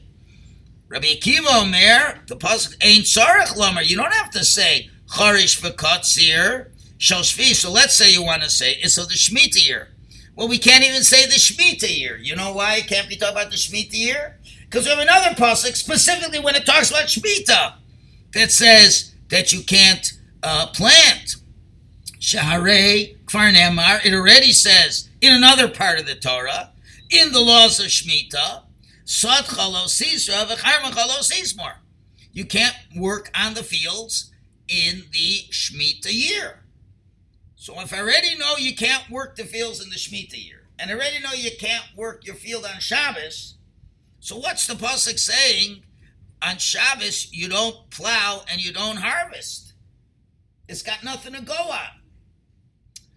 Rabbi 0.90 1.06
Akiva 1.06 1.62
Omer, 1.62 2.20
the 2.26 2.36
pasuk 2.36 2.76
ain't 2.84 3.06
sarach 3.06 3.56
lomer. 3.56 3.82
You 3.82 3.96
don't 3.96 4.14
have 4.14 4.32
to 4.32 4.44
say 4.44 4.90
charish 5.08 5.62
v'katzir 5.62 6.70
shel 6.98 7.22
shvi. 7.22 7.54
So 7.54 7.72
let's 7.72 7.94
say 7.94 8.12
you 8.12 8.24
want 8.24 8.42
to 8.42 8.50
say 8.50 8.74
it's 8.82 8.98
of 8.98 9.08
the 9.08 9.14
Shemitah 9.14 9.66
year. 9.66 9.90
Well, 10.36 10.48
we 10.48 10.58
can't 10.58 10.84
even 10.84 11.04
say 11.04 11.28
the 11.28 11.34
Shemitah 11.34 11.96
year. 11.96 12.18
You 12.18 12.36
know 12.36 12.54
why 12.54 12.78
it 12.78 12.88
can't 12.88 13.08
be 13.08 13.18
talking 13.18 13.36
about 13.36 13.52
the 13.52 13.58
Shemitah 13.58 13.94
year? 13.94 14.40
Because 14.62 14.86
we 14.86 14.90
have 14.90 15.00
another 15.00 15.36
pasuk 15.36 15.76
specifically 15.76 16.40
when 16.40 16.56
it 16.56 16.66
talks 16.66 16.90
about 16.90 17.04
Shemitah 17.04 17.76
that 18.34 18.52
says 18.52 19.14
that 19.30 19.54
you 19.54 19.62
can't 19.62 20.14
uh, 20.42 20.68
plant. 20.74 21.36
Shaharei 22.20 23.18
Kfar 23.26 23.54
Nemar, 23.54 24.04
it 24.04 24.14
already 24.14 24.52
says 24.52 25.08
in 25.22 25.34
another 25.34 25.68
part 25.68 26.00
of 26.00 26.08
the 26.08 26.16
Torah, 26.16 26.72
in 27.12 27.32
the 27.32 27.40
laws 27.40 27.80
of 27.80 27.88
Shemitah, 27.88 28.64
Sot 29.12 29.46
chalos 29.46 30.00
sisra 30.00 30.46
v'charma 30.46 30.92
chalos 30.92 31.32
sismor. 31.32 31.78
You 32.32 32.46
can't 32.46 32.76
work 32.96 33.32
on 33.34 33.56
the 33.56 33.64
fields 33.64 34.32
in 34.68 35.06
the 35.12 35.48
Shemitah 35.50 36.14
year. 36.14 36.60
So 37.56 37.82
if 37.82 37.92
I 37.92 38.02
already 38.02 38.38
know 38.38 38.58
you 38.58 38.76
can't 38.76 39.10
work 39.10 39.36
the 39.36 39.46
fields 39.46 39.84
in 39.84 39.90
the 39.90 39.96
Shemitah 39.96 40.46
year, 40.46 40.68
and 40.78 40.92
I 40.92 40.94
already 40.94 41.20
know 41.24 41.34
you 41.34 41.50
can't 41.60 41.86
work 41.96 42.24
your 42.24 42.36
field 42.36 42.66
on 42.66 42.80
Shabbos, 42.80 43.56
so 44.20 44.38
what's 44.38 44.68
the 44.68 44.76
pasuk 44.76 45.18
saying? 45.18 45.82
On 46.44 46.60
Shabbos, 46.60 47.34
you 47.34 47.50
don't 47.50 47.90
plow 47.90 48.44
and 48.48 48.64
you 48.64 48.72
don't 48.72 48.98
harvest. 48.98 49.74
It's 50.68 50.84
got 50.84 51.04
nothing 51.04 51.34
to 51.34 51.42
go 51.42 51.56
on. 51.56 52.00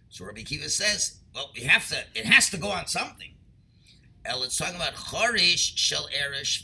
So 0.09 0.25
Rabbi 0.25 0.41
Kiva 0.45 0.71
says, 0.71 1.19
well, 1.35 1.51
we 1.55 1.65
have 1.65 1.87
to. 1.91 1.99
It 2.15 2.25
has 2.25 2.49
to 2.49 2.57
go 2.57 2.71
on 2.71 2.87
something. 2.87 3.32
El, 4.25 4.43
it's 4.45 4.57
talking 4.57 4.77
about 4.77 4.95
chorish 4.95 5.77
shel 5.77 6.09
eresh 6.09 6.63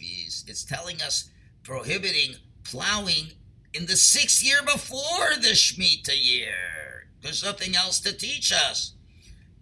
It's 0.48 0.64
telling 0.64 1.02
us 1.02 1.30
prohibiting 1.64 2.36
plowing 2.64 3.32
in 3.74 3.86
the 3.86 3.96
sixth 3.96 4.44
year 4.44 4.62
before 4.62 5.34
the 5.40 5.50
Shemitah 5.50 6.16
year. 6.16 7.08
There's 7.20 7.42
nothing 7.42 7.74
else 7.74 8.00
to 8.00 8.16
teach 8.16 8.52
us. 8.52 8.94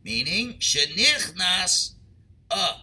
Meaning, 0.04 0.54
shenichnas. 0.58 1.94
Uh, 2.50 2.74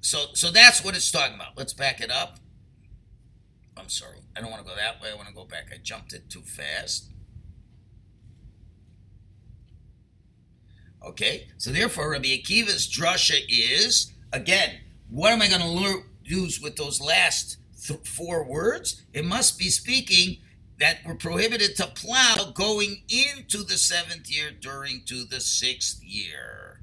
so, 0.00 0.26
so 0.34 0.50
that's 0.50 0.84
what 0.84 0.94
it's 0.94 1.10
talking 1.10 1.36
about. 1.36 1.56
Let's 1.56 1.72
back 1.72 2.00
it 2.00 2.10
up. 2.10 2.38
I'm 3.76 3.88
sorry. 3.88 4.18
I 4.36 4.40
don't 4.40 4.50
want 4.50 4.64
to 4.64 4.68
go 4.68 4.76
that 4.76 5.00
way. 5.00 5.10
I 5.10 5.14
want 5.14 5.28
to 5.28 5.34
go 5.34 5.44
back. 5.44 5.68
I 5.72 5.78
jumped 5.78 6.12
it 6.12 6.28
too 6.28 6.42
fast. 6.42 7.06
Okay, 11.04 11.48
so 11.58 11.70
therefore, 11.70 12.10
Rabbi 12.10 12.28
Akiva's 12.28 12.88
drasha 12.88 13.40
is 13.48 14.12
again. 14.32 14.80
What 15.10 15.32
am 15.32 15.42
I 15.42 15.48
going 15.48 15.60
to 15.60 16.02
use 16.24 16.60
with 16.60 16.76
those 16.76 17.00
last 17.00 17.58
th- 17.86 18.06
four 18.06 18.44
words? 18.44 19.02
It 19.12 19.24
must 19.24 19.58
be 19.58 19.68
speaking 19.70 20.38
that 20.78 20.98
we're 21.04 21.14
prohibited 21.14 21.76
to 21.76 21.86
plow 21.86 22.52
going 22.54 23.02
into 23.08 23.64
the 23.64 23.76
seventh 23.76 24.30
year 24.30 24.50
during 24.50 25.02
to 25.06 25.24
the 25.24 25.40
sixth 25.40 26.02
year. 26.02 26.80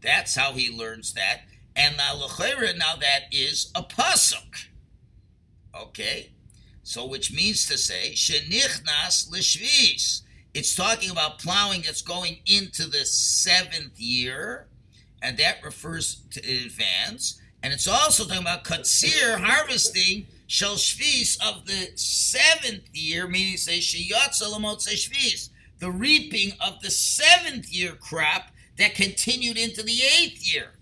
That's 0.00 0.34
how 0.34 0.52
he 0.52 0.70
learns 0.70 1.14
that. 1.14 1.42
And 1.74 1.96
now, 1.96 2.14
now 2.18 2.96
that 3.00 3.22
is 3.32 3.70
a 3.74 3.82
pasuk. 3.82 4.66
Okay, 5.74 6.32
so 6.82 7.06
which 7.06 7.32
means 7.32 7.66
to 7.66 7.78
say 7.78 8.12
shenichnas 8.12 9.30
lishvis. 9.30 10.22
It's 10.54 10.76
talking 10.76 11.10
about 11.10 11.38
plowing 11.38 11.80
that's 11.80 12.02
going 12.02 12.40
into 12.44 12.86
the 12.86 13.06
seventh 13.06 13.98
year, 13.98 14.66
and 15.22 15.38
that 15.38 15.64
refers 15.64 16.22
to 16.32 16.40
advance. 16.40 17.40
And 17.62 17.72
it's 17.72 17.86
also 17.86 18.24
talking 18.24 18.42
about 18.42 18.64
katsir 18.64 19.38
harvesting 19.38 20.26
shel 20.48 20.74
shvis 20.74 21.38
of 21.40 21.64
the 21.66 21.96
seventh 21.96 22.88
year, 22.92 23.28
meaning 23.28 23.56
say 23.56 23.78
sheyatza 23.78 24.42
shvis, 24.42 25.48
the 25.78 25.90
reaping 25.90 26.52
of 26.60 26.80
the 26.82 26.90
seventh 26.90 27.72
year 27.72 27.92
crop 27.94 28.48
that 28.78 28.94
continued 28.94 29.56
into 29.56 29.82
the 29.82 30.00
eighth 30.20 30.52
year. 30.52 30.72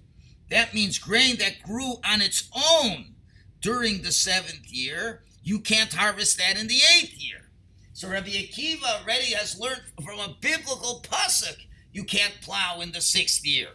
That 0.50 0.74
means 0.74 0.98
grain 0.98 1.36
that 1.38 1.62
grew 1.62 1.94
on 2.04 2.22
its 2.22 2.50
own 2.56 3.14
during 3.60 4.02
the 4.02 4.10
seventh 4.10 4.72
year. 4.72 5.22
You 5.42 5.60
can't 5.60 5.92
harvest 5.92 6.38
that 6.38 6.58
in 6.58 6.66
the 6.66 6.80
eighth 6.96 7.14
year. 7.22 7.50
So 7.92 8.08
Rabbi 8.08 8.28
Akiva 8.30 9.02
already 9.02 9.34
has 9.34 9.60
learned 9.60 9.82
from 10.02 10.18
a 10.18 10.34
biblical 10.40 11.04
pasuk 11.08 11.56
you 11.92 12.04
can't 12.04 12.40
plow 12.40 12.80
in 12.80 12.92
the 12.92 13.00
sixth 13.00 13.44
year. 13.44 13.68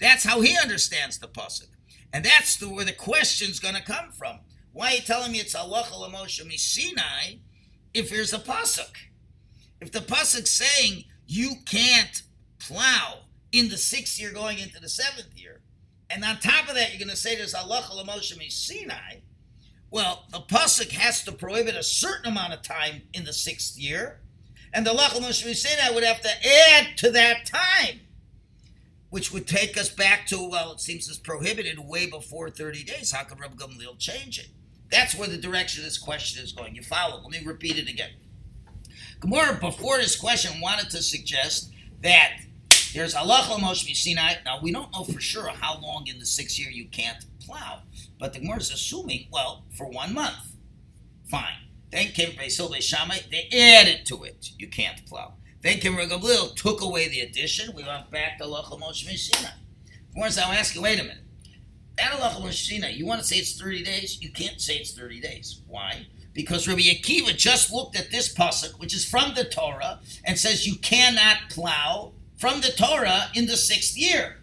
That's 0.00 0.24
how 0.24 0.40
he 0.40 0.56
understands 0.60 1.18
the 1.18 1.28
pasuk, 1.28 1.68
and 2.12 2.24
that's 2.24 2.56
the, 2.56 2.68
where 2.68 2.84
the 2.84 2.92
question's 2.92 3.60
going 3.60 3.76
to 3.76 3.82
come 3.82 4.10
from. 4.10 4.40
Why 4.72 4.88
are 4.88 4.94
you 4.94 5.00
telling 5.02 5.32
me 5.32 5.38
it's 5.38 5.54
Allah 5.54 5.84
Moshe 5.84 6.58
Sinai 6.58 7.36
if 7.92 8.10
there's 8.10 8.32
a 8.32 8.38
pasuk? 8.38 8.96
If 9.80 9.92
the 9.92 10.00
pasuk's 10.00 10.50
saying 10.50 11.04
you 11.26 11.52
can't 11.64 12.22
plow 12.58 13.20
in 13.52 13.68
the 13.68 13.76
sixth 13.76 14.20
year 14.20 14.32
going 14.32 14.58
into 14.58 14.80
the 14.80 14.88
seventh 14.88 15.36
year, 15.36 15.60
and 16.10 16.24
on 16.24 16.38
top 16.38 16.68
of 16.68 16.74
that 16.74 16.90
you're 16.90 16.98
going 16.98 17.08
to 17.08 17.16
say 17.16 17.36
there's 17.36 17.54
Allah 17.54 17.82
Moshe 18.06 18.50
Sinai, 18.50 19.20
well, 19.90 20.24
the 20.32 20.40
pasuk 20.40 20.90
has 20.90 21.22
to 21.22 21.30
prohibit 21.30 21.76
a 21.76 21.82
certain 21.84 22.32
amount 22.32 22.52
of 22.52 22.62
time 22.62 23.02
in 23.12 23.24
the 23.24 23.32
sixth 23.32 23.78
year, 23.78 24.20
and 24.72 24.84
the 24.84 24.90
Lachal 24.90 25.20
Moshe 25.20 25.94
would 25.94 26.02
have 26.02 26.20
to 26.20 26.30
add 26.72 26.96
to 26.96 27.10
that 27.12 27.46
time, 27.46 28.00
which 29.14 29.32
would 29.32 29.46
take 29.46 29.78
us 29.78 29.88
back 29.90 30.26
to 30.26 30.48
well, 30.50 30.72
it 30.72 30.80
seems 30.80 31.08
it's 31.08 31.18
prohibited 31.18 31.78
way 31.78 32.04
before 32.04 32.50
thirty 32.50 32.82
days. 32.82 33.12
How 33.12 33.22
could 33.22 33.38
Rabbi 33.38 33.54
Gamliel 33.54 33.96
change 33.96 34.40
it? 34.40 34.48
That's 34.90 35.14
where 35.14 35.28
the 35.28 35.36
direction 35.36 35.82
of 35.82 35.84
this 35.84 35.98
question 35.98 36.42
is 36.42 36.50
going. 36.50 36.74
You 36.74 36.82
follow? 36.82 37.22
Let 37.22 37.30
me 37.30 37.46
repeat 37.46 37.78
it 37.78 37.88
again. 37.88 38.10
Gemara 39.20 39.56
before 39.60 39.98
this 39.98 40.16
question 40.16 40.60
wanted 40.60 40.90
to 40.90 41.00
suggest 41.00 41.70
that 42.02 42.40
there's 42.92 43.14
Allah 43.14 43.56
Moshe 43.60 43.94
Sinai. 43.94 44.34
Now 44.44 44.58
we 44.60 44.72
don't 44.72 44.90
know 44.90 45.04
for 45.04 45.20
sure 45.20 45.46
how 45.46 45.78
long 45.78 46.08
in 46.08 46.18
the 46.18 46.26
sixth 46.26 46.58
year 46.58 46.70
you 46.70 46.88
can't 46.88 47.24
plow. 47.38 47.82
But 48.18 48.32
the 48.32 48.40
Gemara 48.40 48.58
is 48.58 48.72
assuming, 48.72 49.28
well, 49.30 49.62
for 49.76 49.88
one 49.88 50.12
month. 50.12 50.56
Fine. 51.30 51.68
Then 51.92 52.08
came 52.08 52.32
Beisil 52.32 52.82
Shammai, 52.82 53.18
they 53.30 53.46
added 53.56 54.06
to 54.06 54.24
it. 54.24 54.50
You 54.58 54.66
can't 54.66 55.06
plow. 55.06 55.34
Then 55.64 55.78
came 55.78 55.96
Reb 55.96 56.10
Gamliel, 56.10 56.54
took 56.54 56.82
away 56.82 57.08
the 57.08 57.20
addition. 57.20 57.74
We 57.74 57.84
went 57.84 58.10
back 58.10 58.36
to 58.36 58.44
Lachal 58.44 58.78
Moshe 58.78 59.06
Messina. 59.06 59.54
Gemara's 60.12 60.36
now 60.36 60.52
asking, 60.52 60.82
wait 60.82 61.00
a 61.00 61.02
minute. 61.02 61.24
That 61.96 62.12
Lachal 62.12 62.42
Moshe 62.42 62.94
you 62.94 63.06
want 63.06 63.22
to 63.22 63.26
say 63.26 63.36
it's 63.36 63.58
30 63.58 63.82
days? 63.82 64.20
You 64.20 64.30
can't 64.30 64.60
say 64.60 64.76
it's 64.76 64.92
30 64.92 65.20
days. 65.20 65.62
Why? 65.66 66.06
Because 66.34 66.68
Rabbi 66.68 66.82
Akiva 66.82 67.34
just 67.34 67.72
looked 67.72 67.96
at 67.98 68.10
this 68.10 68.32
pasuk, 68.32 68.78
which 68.78 68.94
is 68.94 69.08
from 69.08 69.34
the 69.34 69.44
Torah, 69.44 70.00
and 70.26 70.38
says 70.38 70.66
you 70.66 70.76
cannot 70.76 71.48
plow 71.48 72.12
from 72.36 72.60
the 72.60 72.70
Torah 72.70 73.30
in 73.34 73.46
the 73.46 73.56
sixth 73.56 73.96
year. 73.96 74.40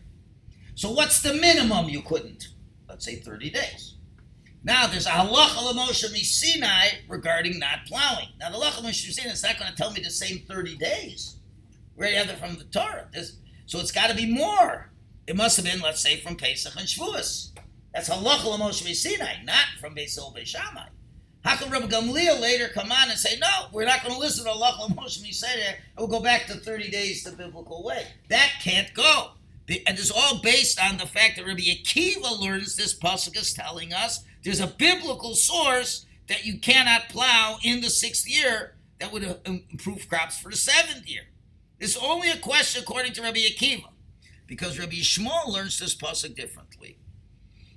So 0.74 0.90
what's 0.90 1.22
the 1.22 1.36
minimum 1.36 1.88
you 1.88 2.02
couldn't? 2.02 2.48
let's 2.90 3.06
say 3.06 3.16
30 3.16 3.52
days. 3.52 3.91
Now, 4.64 4.86
there's 4.86 5.08
a 5.08 5.10
halacha 5.10 5.74
Moshe 5.74 6.16
Sinai 6.24 6.90
regarding 7.08 7.58
not 7.58 7.86
plowing. 7.88 8.28
Now, 8.40 8.52
the 8.52 8.58
halacha 8.58 8.84
Moshe 8.84 9.12
Sinai 9.12 9.32
is 9.32 9.44
not 9.44 9.58
going 9.58 9.72
to 9.72 9.76
tell 9.76 9.92
me 9.92 10.02
the 10.02 10.12
same 10.12 10.40
30 10.48 10.78
days. 10.78 11.38
We 11.96 12.04
already 12.04 12.18
have 12.18 12.30
it 12.30 12.38
from 12.38 12.58
the 12.58 12.66
Torah. 12.66 13.08
There's, 13.12 13.38
so 13.66 13.80
it's 13.80 13.92
got 13.92 14.12
to 14.12 14.16
be 14.16 14.32
more. 14.32 14.92
It 15.26 15.36
must 15.36 15.58
have 15.58 15.66
been, 15.66 15.82
let's 15.82 16.02
say, 16.02 16.18
from 16.18 16.36
Pesach 16.36 16.76
and 16.76 16.88
Shavuos. 16.88 17.52
That's 17.94 18.10
halacha 18.10 18.60
Moshe 18.60 18.94
Sinai, 18.94 19.44
not 19.44 19.66
from 19.80 19.96
Beisil 19.96 20.36
Beishamai. 20.36 20.90
How 21.44 21.56
can 21.56 21.72
Rabbi 21.72 21.88
Gamliel 21.88 22.40
later 22.40 22.68
come 22.68 22.92
on 22.92 23.10
and 23.10 23.18
say, 23.18 23.40
no, 23.40 23.66
we're 23.72 23.86
not 23.86 24.04
going 24.04 24.14
to 24.14 24.20
listen 24.20 24.46
to 24.46 24.52
Allah 24.52 24.88
Moshe 24.92 25.34
Sinai, 25.34 25.70
and 25.70 25.78
we'll 25.98 26.08
go 26.08 26.22
back 26.22 26.46
to 26.46 26.54
30 26.54 26.92
days 26.92 27.24
the 27.24 27.32
biblical 27.32 27.84
way? 27.84 28.06
That 28.30 28.52
can't 28.62 28.94
go 28.94 29.32
and 29.88 29.98
it's 29.98 30.12
all 30.12 30.42
based 30.42 30.82
on 30.82 30.98
the 30.98 31.06
fact 31.06 31.38
that 31.38 31.46
Rabbi 31.46 31.62
Akiva 31.62 32.40
learns 32.40 32.76
this 32.76 32.98
pasuk 32.98 33.38
is 33.38 33.54
telling 33.54 33.94
us 33.94 34.24
there's 34.44 34.60
a 34.60 34.68
biblical 34.68 35.36
source 35.36 36.06
that 36.28 36.46
you 36.46 36.60
cannot 36.60 37.10
plow 37.10 37.58
in 37.64 37.82
the 37.82 37.90
sixth 37.90 38.28
year 38.28 38.76
that 39.00 39.12
would 39.12 39.24
uh, 39.24 39.36
improve 39.46 40.08
crops 40.08 40.40
for 40.40 40.50
the 40.50 40.58
seventh 40.58 41.08
year. 41.08 41.24
It's 41.80 41.98
only 41.98 42.30
a 42.30 42.38
question 42.38 42.84
according 42.84 43.14
to 43.14 43.22
Rabbi 43.24 43.40
Akiva, 43.40 43.90
because 44.48 44.78
Rabbi 44.78 44.98
Yishmael 44.98 45.48
learns 45.48 45.80
this 45.80 45.96
pasuk 45.96 46.36
differently. 46.36 46.98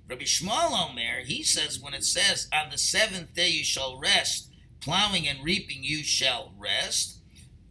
Rabbi 0.09 0.25
Yishmael 0.25 0.91
Omer, 0.91 1.21
he 1.25 1.43
says 1.43 1.81
when 1.81 1.95
it 1.95 2.05
says 2.05 2.49
on 2.53 2.71
the 2.71 2.79
seventh 2.79 3.35
day 3.35 3.49
you 3.49 3.65
shall 3.65 3.99
rest, 3.99 4.51
plowing 4.81 5.27
and 5.27 5.43
reaping 5.43 5.83
you 5.83 6.05
shall 6.05 6.53
rest. 6.59 7.21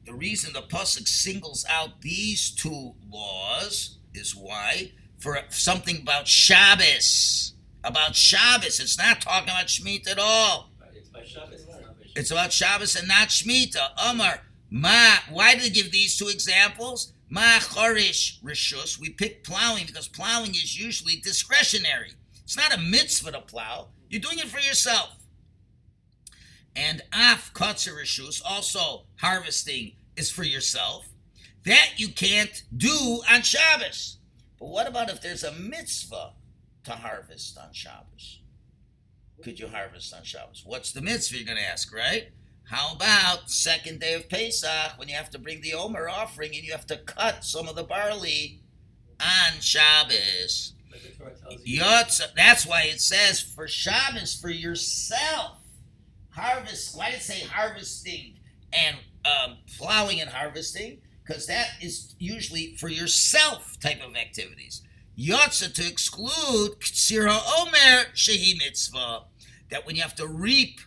The 0.06 0.14
reason 0.14 0.54
the 0.54 0.64
pasuk 0.64 1.08
singles 1.08 1.66
out 1.70 2.02
these 2.02 2.52
two 2.52 2.96
laws 3.10 4.00
is 4.14 4.36
why 4.36 4.92
for 5.20 5.40
something 5.50 6.02
about 6.02 6.28
Shabbos. 6.28 7.53
About 7.84 8.16
Shabbos. 8.16 8.80
It's 8.80 8.98
not 8.98 9.22
talking 9.22 9.50
about 9.50 9.68
Shemitah 9.68 10.12
at 10.12 10.20
all. 10.20 10.72
It's 12.16 12.32
about 12.32 12.54
Shabbos 12.54 12.96
and 12.96 13.08
not 13.08 13.30
Shemitah. 13.30 13.92
Omar, 14.04 14.42
ma, 14.70 15.16
why 15.30 15.56
did 15.56 15.64
he 15.64 15.70
give 15.70 15.92
these 15.92 16.18
two 16.18 16.28
examples? 16.28 17.14
Ma 17.30 17.60
chorish 17.60 18.40
rishus. 18.44 19.00
We 19.00 19.10
pick 19.10 19.44
plowing 19.44 19.86
because 19.88 20.08
plowing 20.08 20.52
is 20.52 20.80
usually 20.80 21.16
discretionary. 21.16 22.12
It's 22.44 22.56
not 22.56 22.76
a 22.76 22.80
mitzvah 22.80 23.32
to 23.32 23.42
plow. 23.42 23.88
You're 24.10 24.22
doing 24.22 24.38
it 24.38 24.48
for 24.48 24.60
yourself. 24.60 25.18
And 26.76 27.02
af 27.12 27.52
kotzer 27.54 28.00
rishus, 28.00 28.42
also 28.46 29.06
harvesting 29.16 29.94
is 30.16 30.30
for 30.30 30.44
yourself. 30.44 31.08
That 31.66 31.94
you 31.98 32.10
can't 32.10 32.64
do 32.76 33.22
on 33.32 33.42
Shabbos. 33.42 34.18
But 34.60 34.68
what 34.68 34.88
about 34.88 35.10
if 35.10 35.22
there's 35.22 35.44
a 35.44 35.54
mitzvah 35.54 36.34
to 36.86 36.92
harvest 36.92 37.58
on 37.58 37.74
Shabbos? 37.74 38.42
Could 39.44 39.60
you 39.60 39.68
harvest 39.68 40.14
on 40.14 40.24
Shabbos? 40.24 40.64
What's 40.66 40.92
the 40.92 41.02
mitzvah 41.02 41.38
you're 41.38 41.46
going 41.46 41.58
to 41.58 41.68
ask, 41.68 41.94
right? 41.94 42.30
How 42.66 42.94
about 42.96 43.50
second 43.50 44.00
day 44.00 44.14
of 44.14 44.30
Pesach 44.30 44.98
when 44.98 45.10
you 45.10 45.16
have 45.16 45.30
to 45.32 45.40
bring 45.40 45.62
the 45.62 45.74
Omer 45.74 46.08
offering 46.08 46.56
and 46.56 46.64
you 46.64 46.72
have 46.72 46.88
to 46.88 46.98
cut 46.98 47.44
some 47.44 47.68
of 47.68 47.76
the 47.76 47.84
barley 47.84 48.62
on 49.20 49.60
Shabbos? 49.60 50.74
But 50.90 51.04
the 51.04 51.10
Torah 51.10 51.36
tells 51.36 51.66
you. 51.66 51.82
Yotza, 51.82 52.34
that's 52.36 52.66
why 52.66 52.84
it 52.84 53.02
says 53.02 53.42
for 53.42 53.68
Shabbos 53.68 54.40
for 54.40 54.50
yourself. 54.50 55.58
Harvest. 56.30 56.98
Why 56.98 57.12
did 57.12 57.18
it 57.20 57.24
say 57.24 57.42
harvesting 57.42 58.36
and 58.72 58.96
um, 59.26 59.58
plowing 59.78 60.22
and 60.22 60.30
harvesting? 60.30 61.02
Because 61.26 61.48
that 61.48 61.70
is 61.82 62.16
usually 62.18 62.76
for 62.78 62.88
yourself 62.88 63.78
type 63.80 64.02
of 64.06 64.16
activities. 64.16 64.84
Yotza 65.18 65.74
to 65.74 65.88
exclude 65.88 66.80
Ksira 66.80 67.40
Omer 67.60 68.12
Shehi 68.16 68.58
Mitzvah. 68.58 69.24
That 69.70 69.86
when 69.86 69.96
you 69.96 70.02
have 70.02 70.16
to 70.16 70.28
reap 70.28 70.80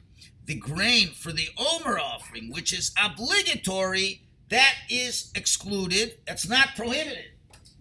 the 0.44 0.54
grain 0.54 1.08
for 1.08 1.32
the 1.32 1.48
Omer 1.56 1.98
offering, 1.98 2.50
which 2.50 2.72
is 2.72 2.92
obligatory, 3.02 4.22
that 4.48 4.74
is 4.88 5.30
excluded. 5.34 6.18
That's 6.26 6.48
not 6.48 6.76
prohibited. 6.76 7.32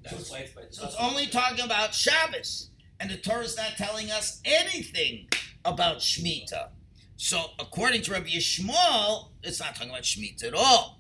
That's 0.03 0.31
why 0.31 0.39
it's 0.39 0.53
by 0.53 0.61
So 0.69 0.85
it's 0.85 0.95
only 0.95 1.27
talking 1.27 1.63
about 1.63 1.93
Shabbos. 1.93 2.69
And 2.99 3.09
the 3.09 3.17
Torah 3.17 3.43
is 3.43 3.57
not 3.57 3.77
telling 3.77 4.09
us 4.09 4.41
anything 4.45 5.27
about 5.63 5.97
Shemitah. 5.97 6.69
So 7.17 7.51
according 7.59 8.01
to 8.03 8.11
Rabbi 8.11 8.29
Yishmael, 8.29 9.29
it's 9.43 9.59
not 9.59 9.75
talking 9.75 9.89
about 9.89 10.03
Shemitah 10.03 10.45
at 10.45 10.53
all. 10.53 10.99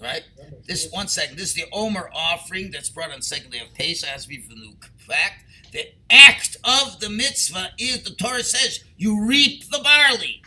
Right? 0.00 0.22
This 0.66 0.90
one 0.90 1.08
second. 1.08 1.36
This 1.36 1.50
is 1.50 1.54
the 1.54 1.66
Omer 1.72 2.10
offering 2.14 2.70
that's 2.70 2.88
brought 2.88 3.12
on 3.12 3.20
second 3.22 3.50
day 3.50 3.60
of 3.60 3.74
Pesach. 3.74 4.08
Has 4.08 4.22
to 4.22 4.28
be 4.28 4.40
for 4.40 4.54
the 4.54 4.74
fact. 4.98 5.44
The 5.72 5.92
act 6.08 6.56
of 6.64 7.00
the 7.00 7.10
mitzvah 7.10 7.70
is 7.78 8.02
the 8.02 8.14
Torah 8.14 8.42
says 8.42 8.82
you 8.96 9.24
reap 9.24 9.70
the 9.70 9.78
barley. 9.78 10.42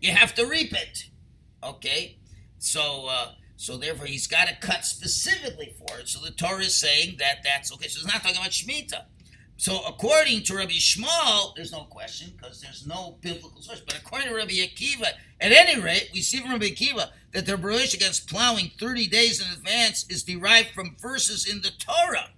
You 0.00 0.12
have 0.12 0.34
to 0.34 0.46
reap 0.46 0.72
it. 0.72 1.06
Okay? 1.62 2.18
So 2.58 3.06
uh, 3.08 3.32
so 3.56 3.76
therefore 3.76 4.06
he's 4.06 4.26
got 4.26 4.48
to 4.48 4.56
cut 4.56 4.84
specifically 4.84 5.74
for 5.78 5.98
it. 5.98 6.08
So 6.08 6.24
the 6.24 6.32
Torah 6.32 6.60
is 6.60 6.74
saying 6.74 7.16
that 7.18 7.38
that's 7.42 7.72
okay. 7.72 7.88
So 7.88 8.00
it's 8.02 8.12
not 8.12 8.22
talking 8.22 8.36
about 8.36 8.50
Shemitah. 8.50 9.04
So 9.64 9.80
according 9.86 10.42
to 10.42 10.56
Rabbi 10.56 10.72
Yishmael, 10.72 11.56
there's 11.56 11.72
no 11.72 11.84
question 11.84 12.34
because 12.36 12.60
there's 12.60 12.86
no 12.86 13.16
biblical 13.22 13.62
source. 13.62 13.80
But 13.80 13.96
according 13.96 14.28
to 14.28 14.34
Rabbi 14.34 14.52
Akiva, 14.52 15.06
at 15.40 15.52
any 15.52 15.80
rate, 15.80 16.10
we 16.12 16.20
see 16.20 16.36
from 16.36 16.50
Rabbi 16.50 16.66
Akiva 16.66 17.08
that 17.32 17.46
the 17.46 17.56
prohibition 17.56 17.98
against 17.98 18.28
plowing 18.28 18.72
30 18.78 19.06
days 19.06 19.40
in 19.40 19.50
advance 19.50 20.04
is 20.10 20.22
derived 20.22 20.72
from 20.74 20.96
verses 21.00 21.50
in 21.50 21.62
the 21.62 21.70
Torah. 21.78 22.28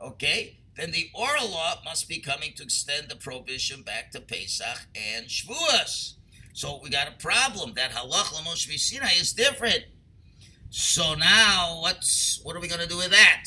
Okay? 0.00 0.58
Then 0.76 0.90
the 0.90 1.08
oral 1.14 1.50
law 1.50 1.74
must 1.84 2.08
be 2.08 2.18
coming 2.18 2.52
to 2.56 2.64
extend 2.64 3.10
the 3.10 3.14
prohibition 3.14 3.82
back 3.82 4.10
to 4.10 4.20
Pesach 4.20 4.88
and 4.96 5.26
Shavuos. 5.28 6.14
So 6.52 6.80
we 6.82 6.90
got 6.90 7.06
a 7.06 7.12
problem. 7.12 7.74
That 7.76 7.92
halach 7.92 8.32
l'moshe 8.32 8.76
Sinai 8.76 9.12
is 9.20 9.32
different. 9.32 9.84
So 10.70 11.14
now, 11.14 11.78
what's 11.80 12.40
what 12.42 12.56
are 12.56 12.60
we 12.60 12.66
going 12.66 12.80
to 12.80 12.88
do 12.88 12.96
with 12.96 13.12
that? 13.12 13.44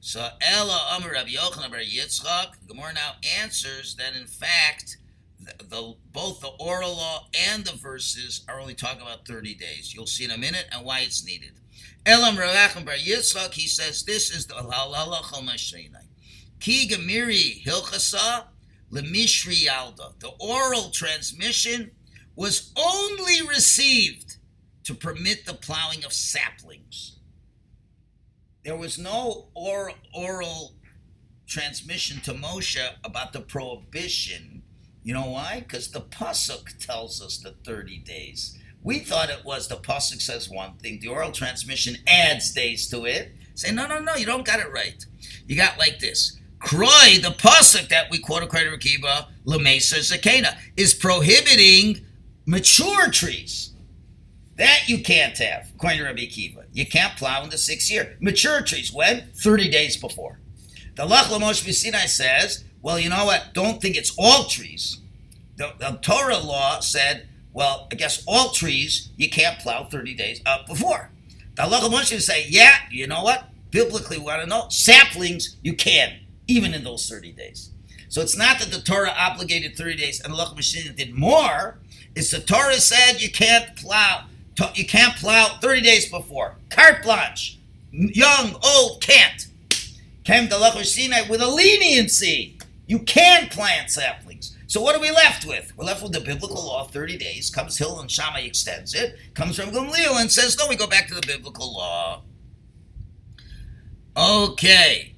So 0.00 0.28
Ella 0.40 0.96
Amar 0.96 1.12
Rabbi 1.12 1.30
Yochanan 1.30 1.70
Bar 1.70 1.80
Yitzchak, 1.80 2.66
Gemara 2.68 2.94
now 2.94 3.12
answers 3.40 3.96
that 3.96 4.16
in 4.16 4.26
fact, 4.26 4.96
the, 5.40 5.64
the 5.64 5.94
both 6.12 6.40
the 6.40 6.48
oral 6.60 6.96
law 6.96 7.26
and 7.48 7.64
the 7.64 7.76
verses 7.76 8.44
are 8.48 8.60
only 8.60 8.74
talking 8.74 9.02
about 9.02 9.26
thirty 9.26 9.54
days. 9.54 9.92
You'll 9.94 10.06
see 10.06 10.24
in 10.24 10.30
a 10.30 10.38
minute 10.38 10.66
and 10.72 10.84
why 10.84 11.00
it's 11.00 11.24
needed. 11.24 11.52
Elam 12.06 12.36
Ravachim 12.36 12.84
Bar 12.84 12.94
Yitzchak, 12.94 13.54
he 13.54 13.66
says 13.66 14.04
this 14.04 14.34
is 14.34 14.46
the 14.46 14.54
halacha 14.54 15.44
mashinai. 15.44 16.06
Ki 16.60 16.88
Gemiri 16.88 17.62
Hilchasa 17.64 18.44
Lemishri 18.92 19.66
Yalda. 19.66 20.18
The 20.20 20.30
oral 20.40 20.90
transmission 20.90 21.90
was 22.36 22.72
only 22.76 23.46
received 23.46 24.36
to 24.84 24.94
permit 24.94 25.44
the 25.44 25.54
plowing 25.54 26.04
of 26.04 26.12
saplings. 26.12 27.17
There 28.68 28.76
was 28.76 28.98
no 28.98 29.46
oral, 29.54 29.94
oral 30.14 30.74
transmission 31.46 32.20
to 32.20 32.34
Moshe 32.34 32.86
about 33.02 33.32
the 33.32 33.40
prohibition. 33.40 34.62
You 35.02 35.14
know 35.14 35.30
why? 35.30 35.60
Because 35.60 35.90
the 35.90 36.02
pasuk 36.02 36.76
tells 36.76 37.22
us 37.22 37.38
the 37.38 37.52
thirty 37.64 37.96
days. 37.96 38.58
We 38.82 38.98
thought 38.98 39.30
it 39.30 39.42
was 39.42 39.68
the 39.68 39.76
pasuk 39.76 40.20
says 40.20 40.50
one 40.50 40.74
thing. 40.74 41.00
The 41.00 41.08
oral 41.08 41.32
transmission 41.32 41.96
adds 42.06 42.52
days 42.52 42.86
to 42.88 43.06
it. 43.06 43.32
Say 43.54 43.72
no, 43.72 43.86
no, 43.86 44.00
no. 44.00 44.16
You 44.16 44.26
don't 44.26 44.44
got 44.44 44.60
it 44.60 44.70
right. 44.70 45.02
You 45.46 45.56
got 45.56 45.78
like 45.78 45.98
this. 45.98 46.38
Kroy, 46.58 47.22
the 47.22 47.34
pasuk 47.38 47.88
that 47.88 48.10
we 48.10 48.18
quote 48.18 48.42
according 48.42 48.70
to 48.70 48.76
Rekiba, 48.76 49.28
Lemesa 49.46 50.00
Zakena, 50.00 50.58
is 50.76 50.92
prohibiting 50.92 52.04
mature 52.44 53.10
trees. 53.10 53.72
That 54.58 54.88
you 54.88 55.02
can't 55.02 55.38
have, 55.38 55.70
according 55.76 56.00
to 56.00 56.04
Rabbi 56.04 56.22
Akiva. 56.22 56.64
You 56.72 56.84
can't 56.84 57.16
plow 57.16 57.44
in 57.44 57.50
the 57.50 57.56
sixth 57.56 57.90
year. 57.92 58.16
Mature 58.20 58.60
trees, 58.62 58.92
when? 58.92 59.28
30 59.34 59.70
days 59.70 59.96
before. 59.96 60.40
The 60.96 61.06
Lach 61.06 61.26
Lamosh 61.26 61.72
Sinai 61.72 62.06
says, 62.06 62.64
well, 62.82 62.98
you 62.98 63.08
know 63.08 63.24
what? 63.24 63.54
Don't 63.54 63.80
think 63.80 63.96
it's 63.96 64.12
all 64.18 64.44
trees. 64.44 64.98
The, 65.56 65.74
the 65.78 65.98
Torah 66.02 66.38
law 66.38 66.80
said, 66.80 67.28
well, 67.52 67.86
I 67.92 67.94
guess 67.94 68.24
all 68.26 68.50
trees 68.50 69.10
you 69.16 69.30
can't 69.30 69.60
plow 69.60 69.84
30 69.84 70.14
days 70.14 70.40
uh, 70.44 70.66
before. 70.66 71.10
The 71.54 71.62
Lach 71.62 71.80
Lamosh 71.80 72.20
say, 72.20 72.46
yeah, 72.48 72.78
you 72.90 73.06
know 73.06 73.22
what? 73.22 73.44
Biblically, 73.70 74.18
we 74.18 74.24
want 74.24 74.42
to 74.42 74.48
know 74.48 74.66
saplings 74.70 75.56
you 75.62 75.74
can, 75.74 76.18
even 76.48 76.74
in 76.74 76.82
those 76.82 77.08
30 77.08 77.30
days. 77.30 77.70
So 78.08 78.20
it's 78.22 78.36
not 78.36 78.58
that 78.58 78.72
the 78.72 78.80
Torah 78.80 79.14
obligated 79.16 79.76
30 79.76 79.96
days 79.96 80.20
and 80.20 80.32
the 80.32 80.36
Lach 80.36 80.52
Lamosh 80.52 80.96
did 80.96 81.14
more. 81.14 81.78
It's 82.16 82.32
the 82.32 82.40
Torah 82.40 82.74
said 82.74 83.22
you 83.22 83.30
can't 83.30 83.76
plow 83.76 84.24
you 84.74 84.86
can't 84.86 85.16
plow 85.16 85.58
30 85.60 85.80
days 85.82 86.10
before. 86.10 86.56
Carte 86.70 87.02
blanche. 87.02 87.58
Young, 87.92 88.56
old, 88.64 89.02
can't. 89.02 89.46
Came 90.24 90.48
to 90.48 90.58
Lech 90.58 90.84
Sinai 90.84 91.28
with 91.28 91.40
a 91.40 91.48
leniency. 91.48 92.58
You 92.86 93.00
can 93.00 93.48
plant 93.48 93.90
saplings. 93.90 94.56
So 94.66 94.82
what 94.82 94.94
are 94.94 95.00
we 95.00 95.10
left 95.10 95.46
with? 95.46 95.72
We're 95.76 95.86
left 95.86 96.02
with 96.02 96.12
the 96.12 96.20
biblical 96.20 96.66
law, 96.66 96.84
30 96.84 97.16
days. 97.16 97.48
Comes 97.48 97.78
Hill 97.78 98.00
and 98.00 98.10
Shammai 98.10 98.40
extends 98.40 98.94
it. 98.94 99.16
Comes 99.34 99.56
from 99.56 99.70
Gamliel 99.70 100.20
and 100.20 100.30
says, 100.30 100.58
no, 100.58 100.66
we 100.68 100.76
go 100.76 100.86
back 100.86 101.08
to 101.08 101.14
the 101.14 101.26
biblical 101.26 101.72
law. 101.72 102.22
Okay. 104.14 105.14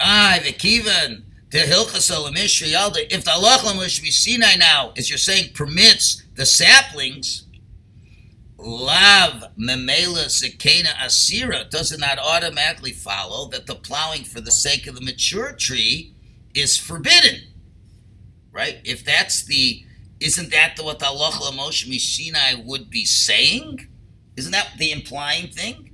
Ah, 0.00 0.40
the 0.42 0.52
Kivan, 0.52 1.22
the 1.50 1.58
Hilchas. 1.58 2.10
If 3.10 3.24
the 3.24 3.30
Allah 3.30 3.88
Sinai 3.88 4.56
now, 4.56 4.92
as 4.96 5.08
you're 5.08 5.18
saying, 5.18 5.52
permits 5.54 6.24
the 6.34 6.46
saplings, 6.46 7.44
Lav 8.62 9.44
memela 9.58 10.26
sekena 10.26 10.94
asira 10.96 11.68
does 11.70 11.92
it 11.92 12.00
not 12.00 12.18
automatically 12.18 12.92
follow 12.92 13.48
that 13.48 13.66
the 13.66 13.74
plowing 13.74 14.24
for 14.24 14.40
the 14.40 14.50
sake 14.50 14.86
of 14.86 14.94
the 14.94 15.00
mature 15.00 15.52
tree 15.52 16.14
is 16.54 16.76
forbidden, 16.76 17.40
right? 18.52 18.78
If 18.84 19.04
that's 19.04 19.44
the, 19.44 19.84
isn't 20.20 20.50
that 20.50 20.74
the, 20.76 20.84
what 20.84 20.98
the 20.98 21.06
Allah 21.06 21.30
Moshe 21.52 21.98
Sinai 21.98 22.62
would 22.62 22.90
be 22.90 23.04
saying? 23.04 23.88
Isn't 24.36 24.52
that 24.52 24.72
the 24.78 24.92
implying 24.92 25.48
thing? 25.48 25.92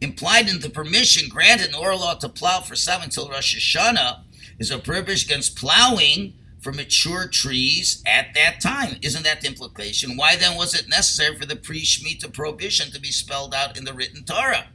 Implied 0.00 0.48
in 0.48 0.60
the 0.60 0.70
permission 0.70 1.28
granted 1.28 1.68
in 1.68 1.74
oral 1.74 2.00
law 2.00 2.14
to 2.14 2.28
plow 2.28 2.60
for 2.60 2.76
seven 2.76 3.10
till 3.10 3.28
Rosh 3.28 3.56
Hashanah 3.56 4.22
is 4.58 4.70
a 4.70 4.78
prohibition 4.78 5.30
against 5.30 5.56
plowing 5.56 6.34
for 6.60 6.72
mature 6.72 7.28
trees 7.28 8.02
at 8.06 8.34
that 8.34 8.60
time. 8.60 8.96
Isn't 9.02 9.24
that 9.24 9.40
the 9.40 9.48
implication? 9.48 10.16
Why 10.16 10.36
then 10.36 10.56
was 10.56 10.74
it 10.74 10.88
necessary 10.88 11.36
for 11.36 11.46
the 11.46 11.56
pre 11.56 11.82
Shemitah 11.82 12.32
prohibition 12.32 12.90
to 12.92 13.00
be 13.00 13.12
spelled 13.12 13.54
out 13.54 13.78
in 13.78 13.84
the 13.84 13.92
written 13.92 14.24
Torah? 14.24 14.68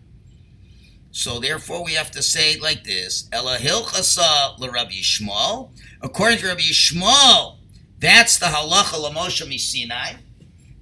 So 1.12 1.40
therefore, 1.40 1.86
we 1.86 1.94
have 1.94 2.10
to 2.12 2.24
say 2.24 2.54
it 2.54 2.62
like 2.62 2.84
this: 2.84 3.30
Ela 3.32 3.58
hilchasa 3.58 4.58
l'Rabbi 4.58 5.02
Yishmael. 5.02 5.70
According 6.02 6.40
to 6.40 6.48
Rabbi 6.48 6.62
Yishmael, 6.62 7.58
that's 8.00 8.40
the 8.40 8.48
halacha 8.48 9.00
l'Moshe 9.00 9.60
Sinai. 9.60 10.14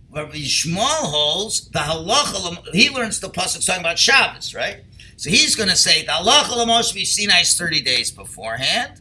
Rabbi 0.09 0.37
Yishmael 0.37 1.11
holds 1.11 1.69
the 1.69 1.79
halacha. 1.79 2.65
He 2.73 2.89
learns 2.89 3.19
the 3.19 3.29
pasuk 3.29 3.65
talking 3.65 3.81
about 3.81 3.99
Shabbos, 3.99 4.55
right? 4.55 4.83
So 5.17 5.29
he's 5.29 5.55
going 5.55 5.69
to 5.69 5.75
say 5.75 6.03
the 6.03 6.13
halacha 6.13 6.55
l'Moshe 6.55 7.05
Sinai 7.05 7.41
is 7.41 7.57
30 7.57 7.81
days 7.81 8.09
beforehand, 8.09 9.00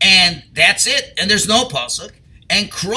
and 0.00 0.44
that's 0.54 0.86
it. 0.86 1.14
And 1.18 1.30
there's 1.30 1.48
no 1.48 1.64
pasuk. 1.64 2.12
And 2.48 2.70
Kroy 2.70 2.96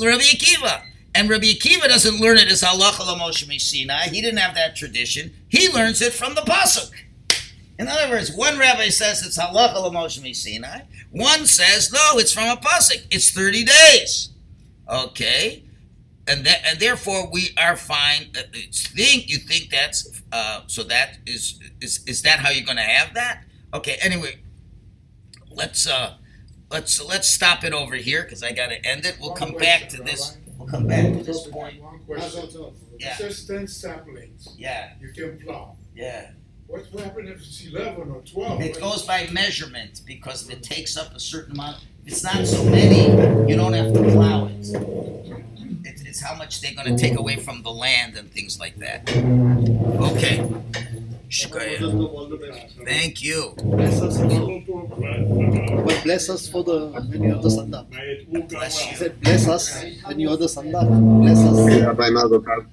Rabbi 0.00 0.22
Akiva. 0.22 0.82
And 1.14 1.28
Rabbi 1.28 1.46
Akiva 1.46 1.88
doesn't 1.88 2.20
learn 2.20 2.38
it 2.38 2.48
as 2.50 2.62
halacha 2.62 3.00
l'Moshe 3.00 3.60
Sinai. 3.60 4.08
He 4.08 4.20
didn't 4.20 4.38
have 4.38 4.54
that 4.54 4.76
tradition. 4.76 5.32
He 5.48 5.70
learns 5.72 6.00
it 6.00 6.12
from 6.12 6.34
the 6.34 6.42
pasuk. 6.42 6.92
In 7.78 7.86
other 7.86 8.08
words, 8.08 8.34
one 8.34 8.58
rabbi 8.58 8.88
says 8.88 9.24
it's 9.24 9.38
halacha 9.38 9.82
l'Moshe 9.82 10.34
Sinai. 10.34 10.82
One 11.10 11.46
says 11.46 11.92
no, 11.92 12.18
it's 12.18 12.32
from 12.32 12.48
a 12.48 12.56
pasuk. 12.60 13.06
It's 13.10 13.30
30 13.30 13.64
days. 13.64 14.30
Okay 14.88 15.64
and 16.28 16.44
that, 16.44 16.60
and 16.66 16.78
therefore 16.78 17.28
we 17.32 17.50
are 17.60 17.76
fine. 17.76 18.30
uh, 18.36 18.42
Think 18.70 19.28
you 19.30 19.38
think 19.38 19.70
that's 19.70 20.22
uh, 20.30 20.60
so 20.66 20.82
that 20.84 21.18
is 21.26 21.58
is 21.80 22.04
is 22.06 22.22
that 22.22 22.40
how 22.40 22.50
you're 22.50 22.66
going 22.66 22.76
to 22.76 22.82
have 22.82 23.14
that? 23.14 23.44
Okay. 23.72 23.96
Anyway, 24.02 24.36
let's 25.50 25.88
uh, 25.88 26.14
let's 26.70 27.02
let's 27.04 27.28
stop 27.28 27.64
it 27.64 27.72
over 27.72 27.96
here 27.96 28.22
because 28.22 28.42
I 28.42 28.52
got 28.52 28.68
to 28.68 28.84
end 28.86 29.04
it. 29.06 29.16
We'll 29.20 29.30
One 29.30 29.38
come 29.38 29.50
question, 29.52 29.80
back 29.80 29.88
to 29.90 30.02
this. 30.02 30.36
Rabbi. 30.36 30.52
We'll 30.58 30.68
come 30.68 30.86
back 30.86 31.04
to 31.12 31.22
this 31.22 31.46
point. 31.46 31.80
One 31.82 31.98
question. 32.00 32.48
Yeah. 32.98 33.12
It 33.12 33.16
says 33.16 33.46
ten 33.46 33.68
saplings, 33.68 34.48
Yeah, 34.58 34.92
you 35.00 35.08
can 35.12 35.38
plow. 35.38 35.76
yeah. 35.94 36.30
What 36.66 36.92
will 36.92 37.00
happen 37.00 37.28
if 37.28 37.38
it's 37.38 37.64
eleven 37.66 38.10
or 38.10 38.20
twelve? 38.22 38.60
It 38.60 38.78
goes 38.80 39.06
by 39.06 39.26
measurement 39.32 40.02
because 40.04 40.48
if 40.48 40.56
it 40.56 40.62
takes 40.62 40.96
up 40.98 41.14
a 41.14 41.20
certain 41.20 41.52
amount, 41.52 41.78
if 42.04 42.12
it's 42.12 42.24
not 42.24 42.44
so 42.46 42.62
many, 42.64 43.06
you 43.50 43.56
don't 43.56 43.72
have 43.72 43.94
to 43.94 44.02
plow 44.02 44.46
it. 44.46 44.66
It's, 45.86 46.02
it's 46.02 46.20
how 46.20 46.34
much 46.34 46.60
they're 46.60 46.74
going 46.74 46.94
to 46.94 47.00
take 47.02 47.18
away 47.18 47.36
from 47.36 47.62
the 47.62 47.70
land 47.70 48.16
and 48.18 48.30
things 48.30 48.58
like 48.60 48.76
that. 48.80 49.08
Okay. 50.12 50.44
Shkoyach. 51.28 51.80
Moses, 51.80 51.94
all 51.94 52.28
the 52.28 52.36
best. 52.36 52.76
Thank 52.84 53.22
you. 53.22 53.54
Bless 53.62 54.00
us. 54.00 54.16
But 54.18 56.02
bless 56.04 56.28
us 56.30 56.48
for 56.48 56.64
the 56.64 56.88
when 57.10 57.22
you 57.22 57.32
have 57.34 57.42
the 57.42 57.48
sanda. 57.50 57.86
Bless 58.48 58.78
He 58.80 58.90
you. 58.90 58.96
said, 58.96 59.20
bless 59.20 59.46
us 59.48 59.84
when 60.06 60.18
you 60.20 60.28
have 60.30 60.38
the 60.38 60.46
sanda. 60.46 60.80
Bless 61.22 61.38
us. 61.38 61.82
Rabbi 61.84 62.10
Mazel 62.10 62.40
Tov. 62.40 62.66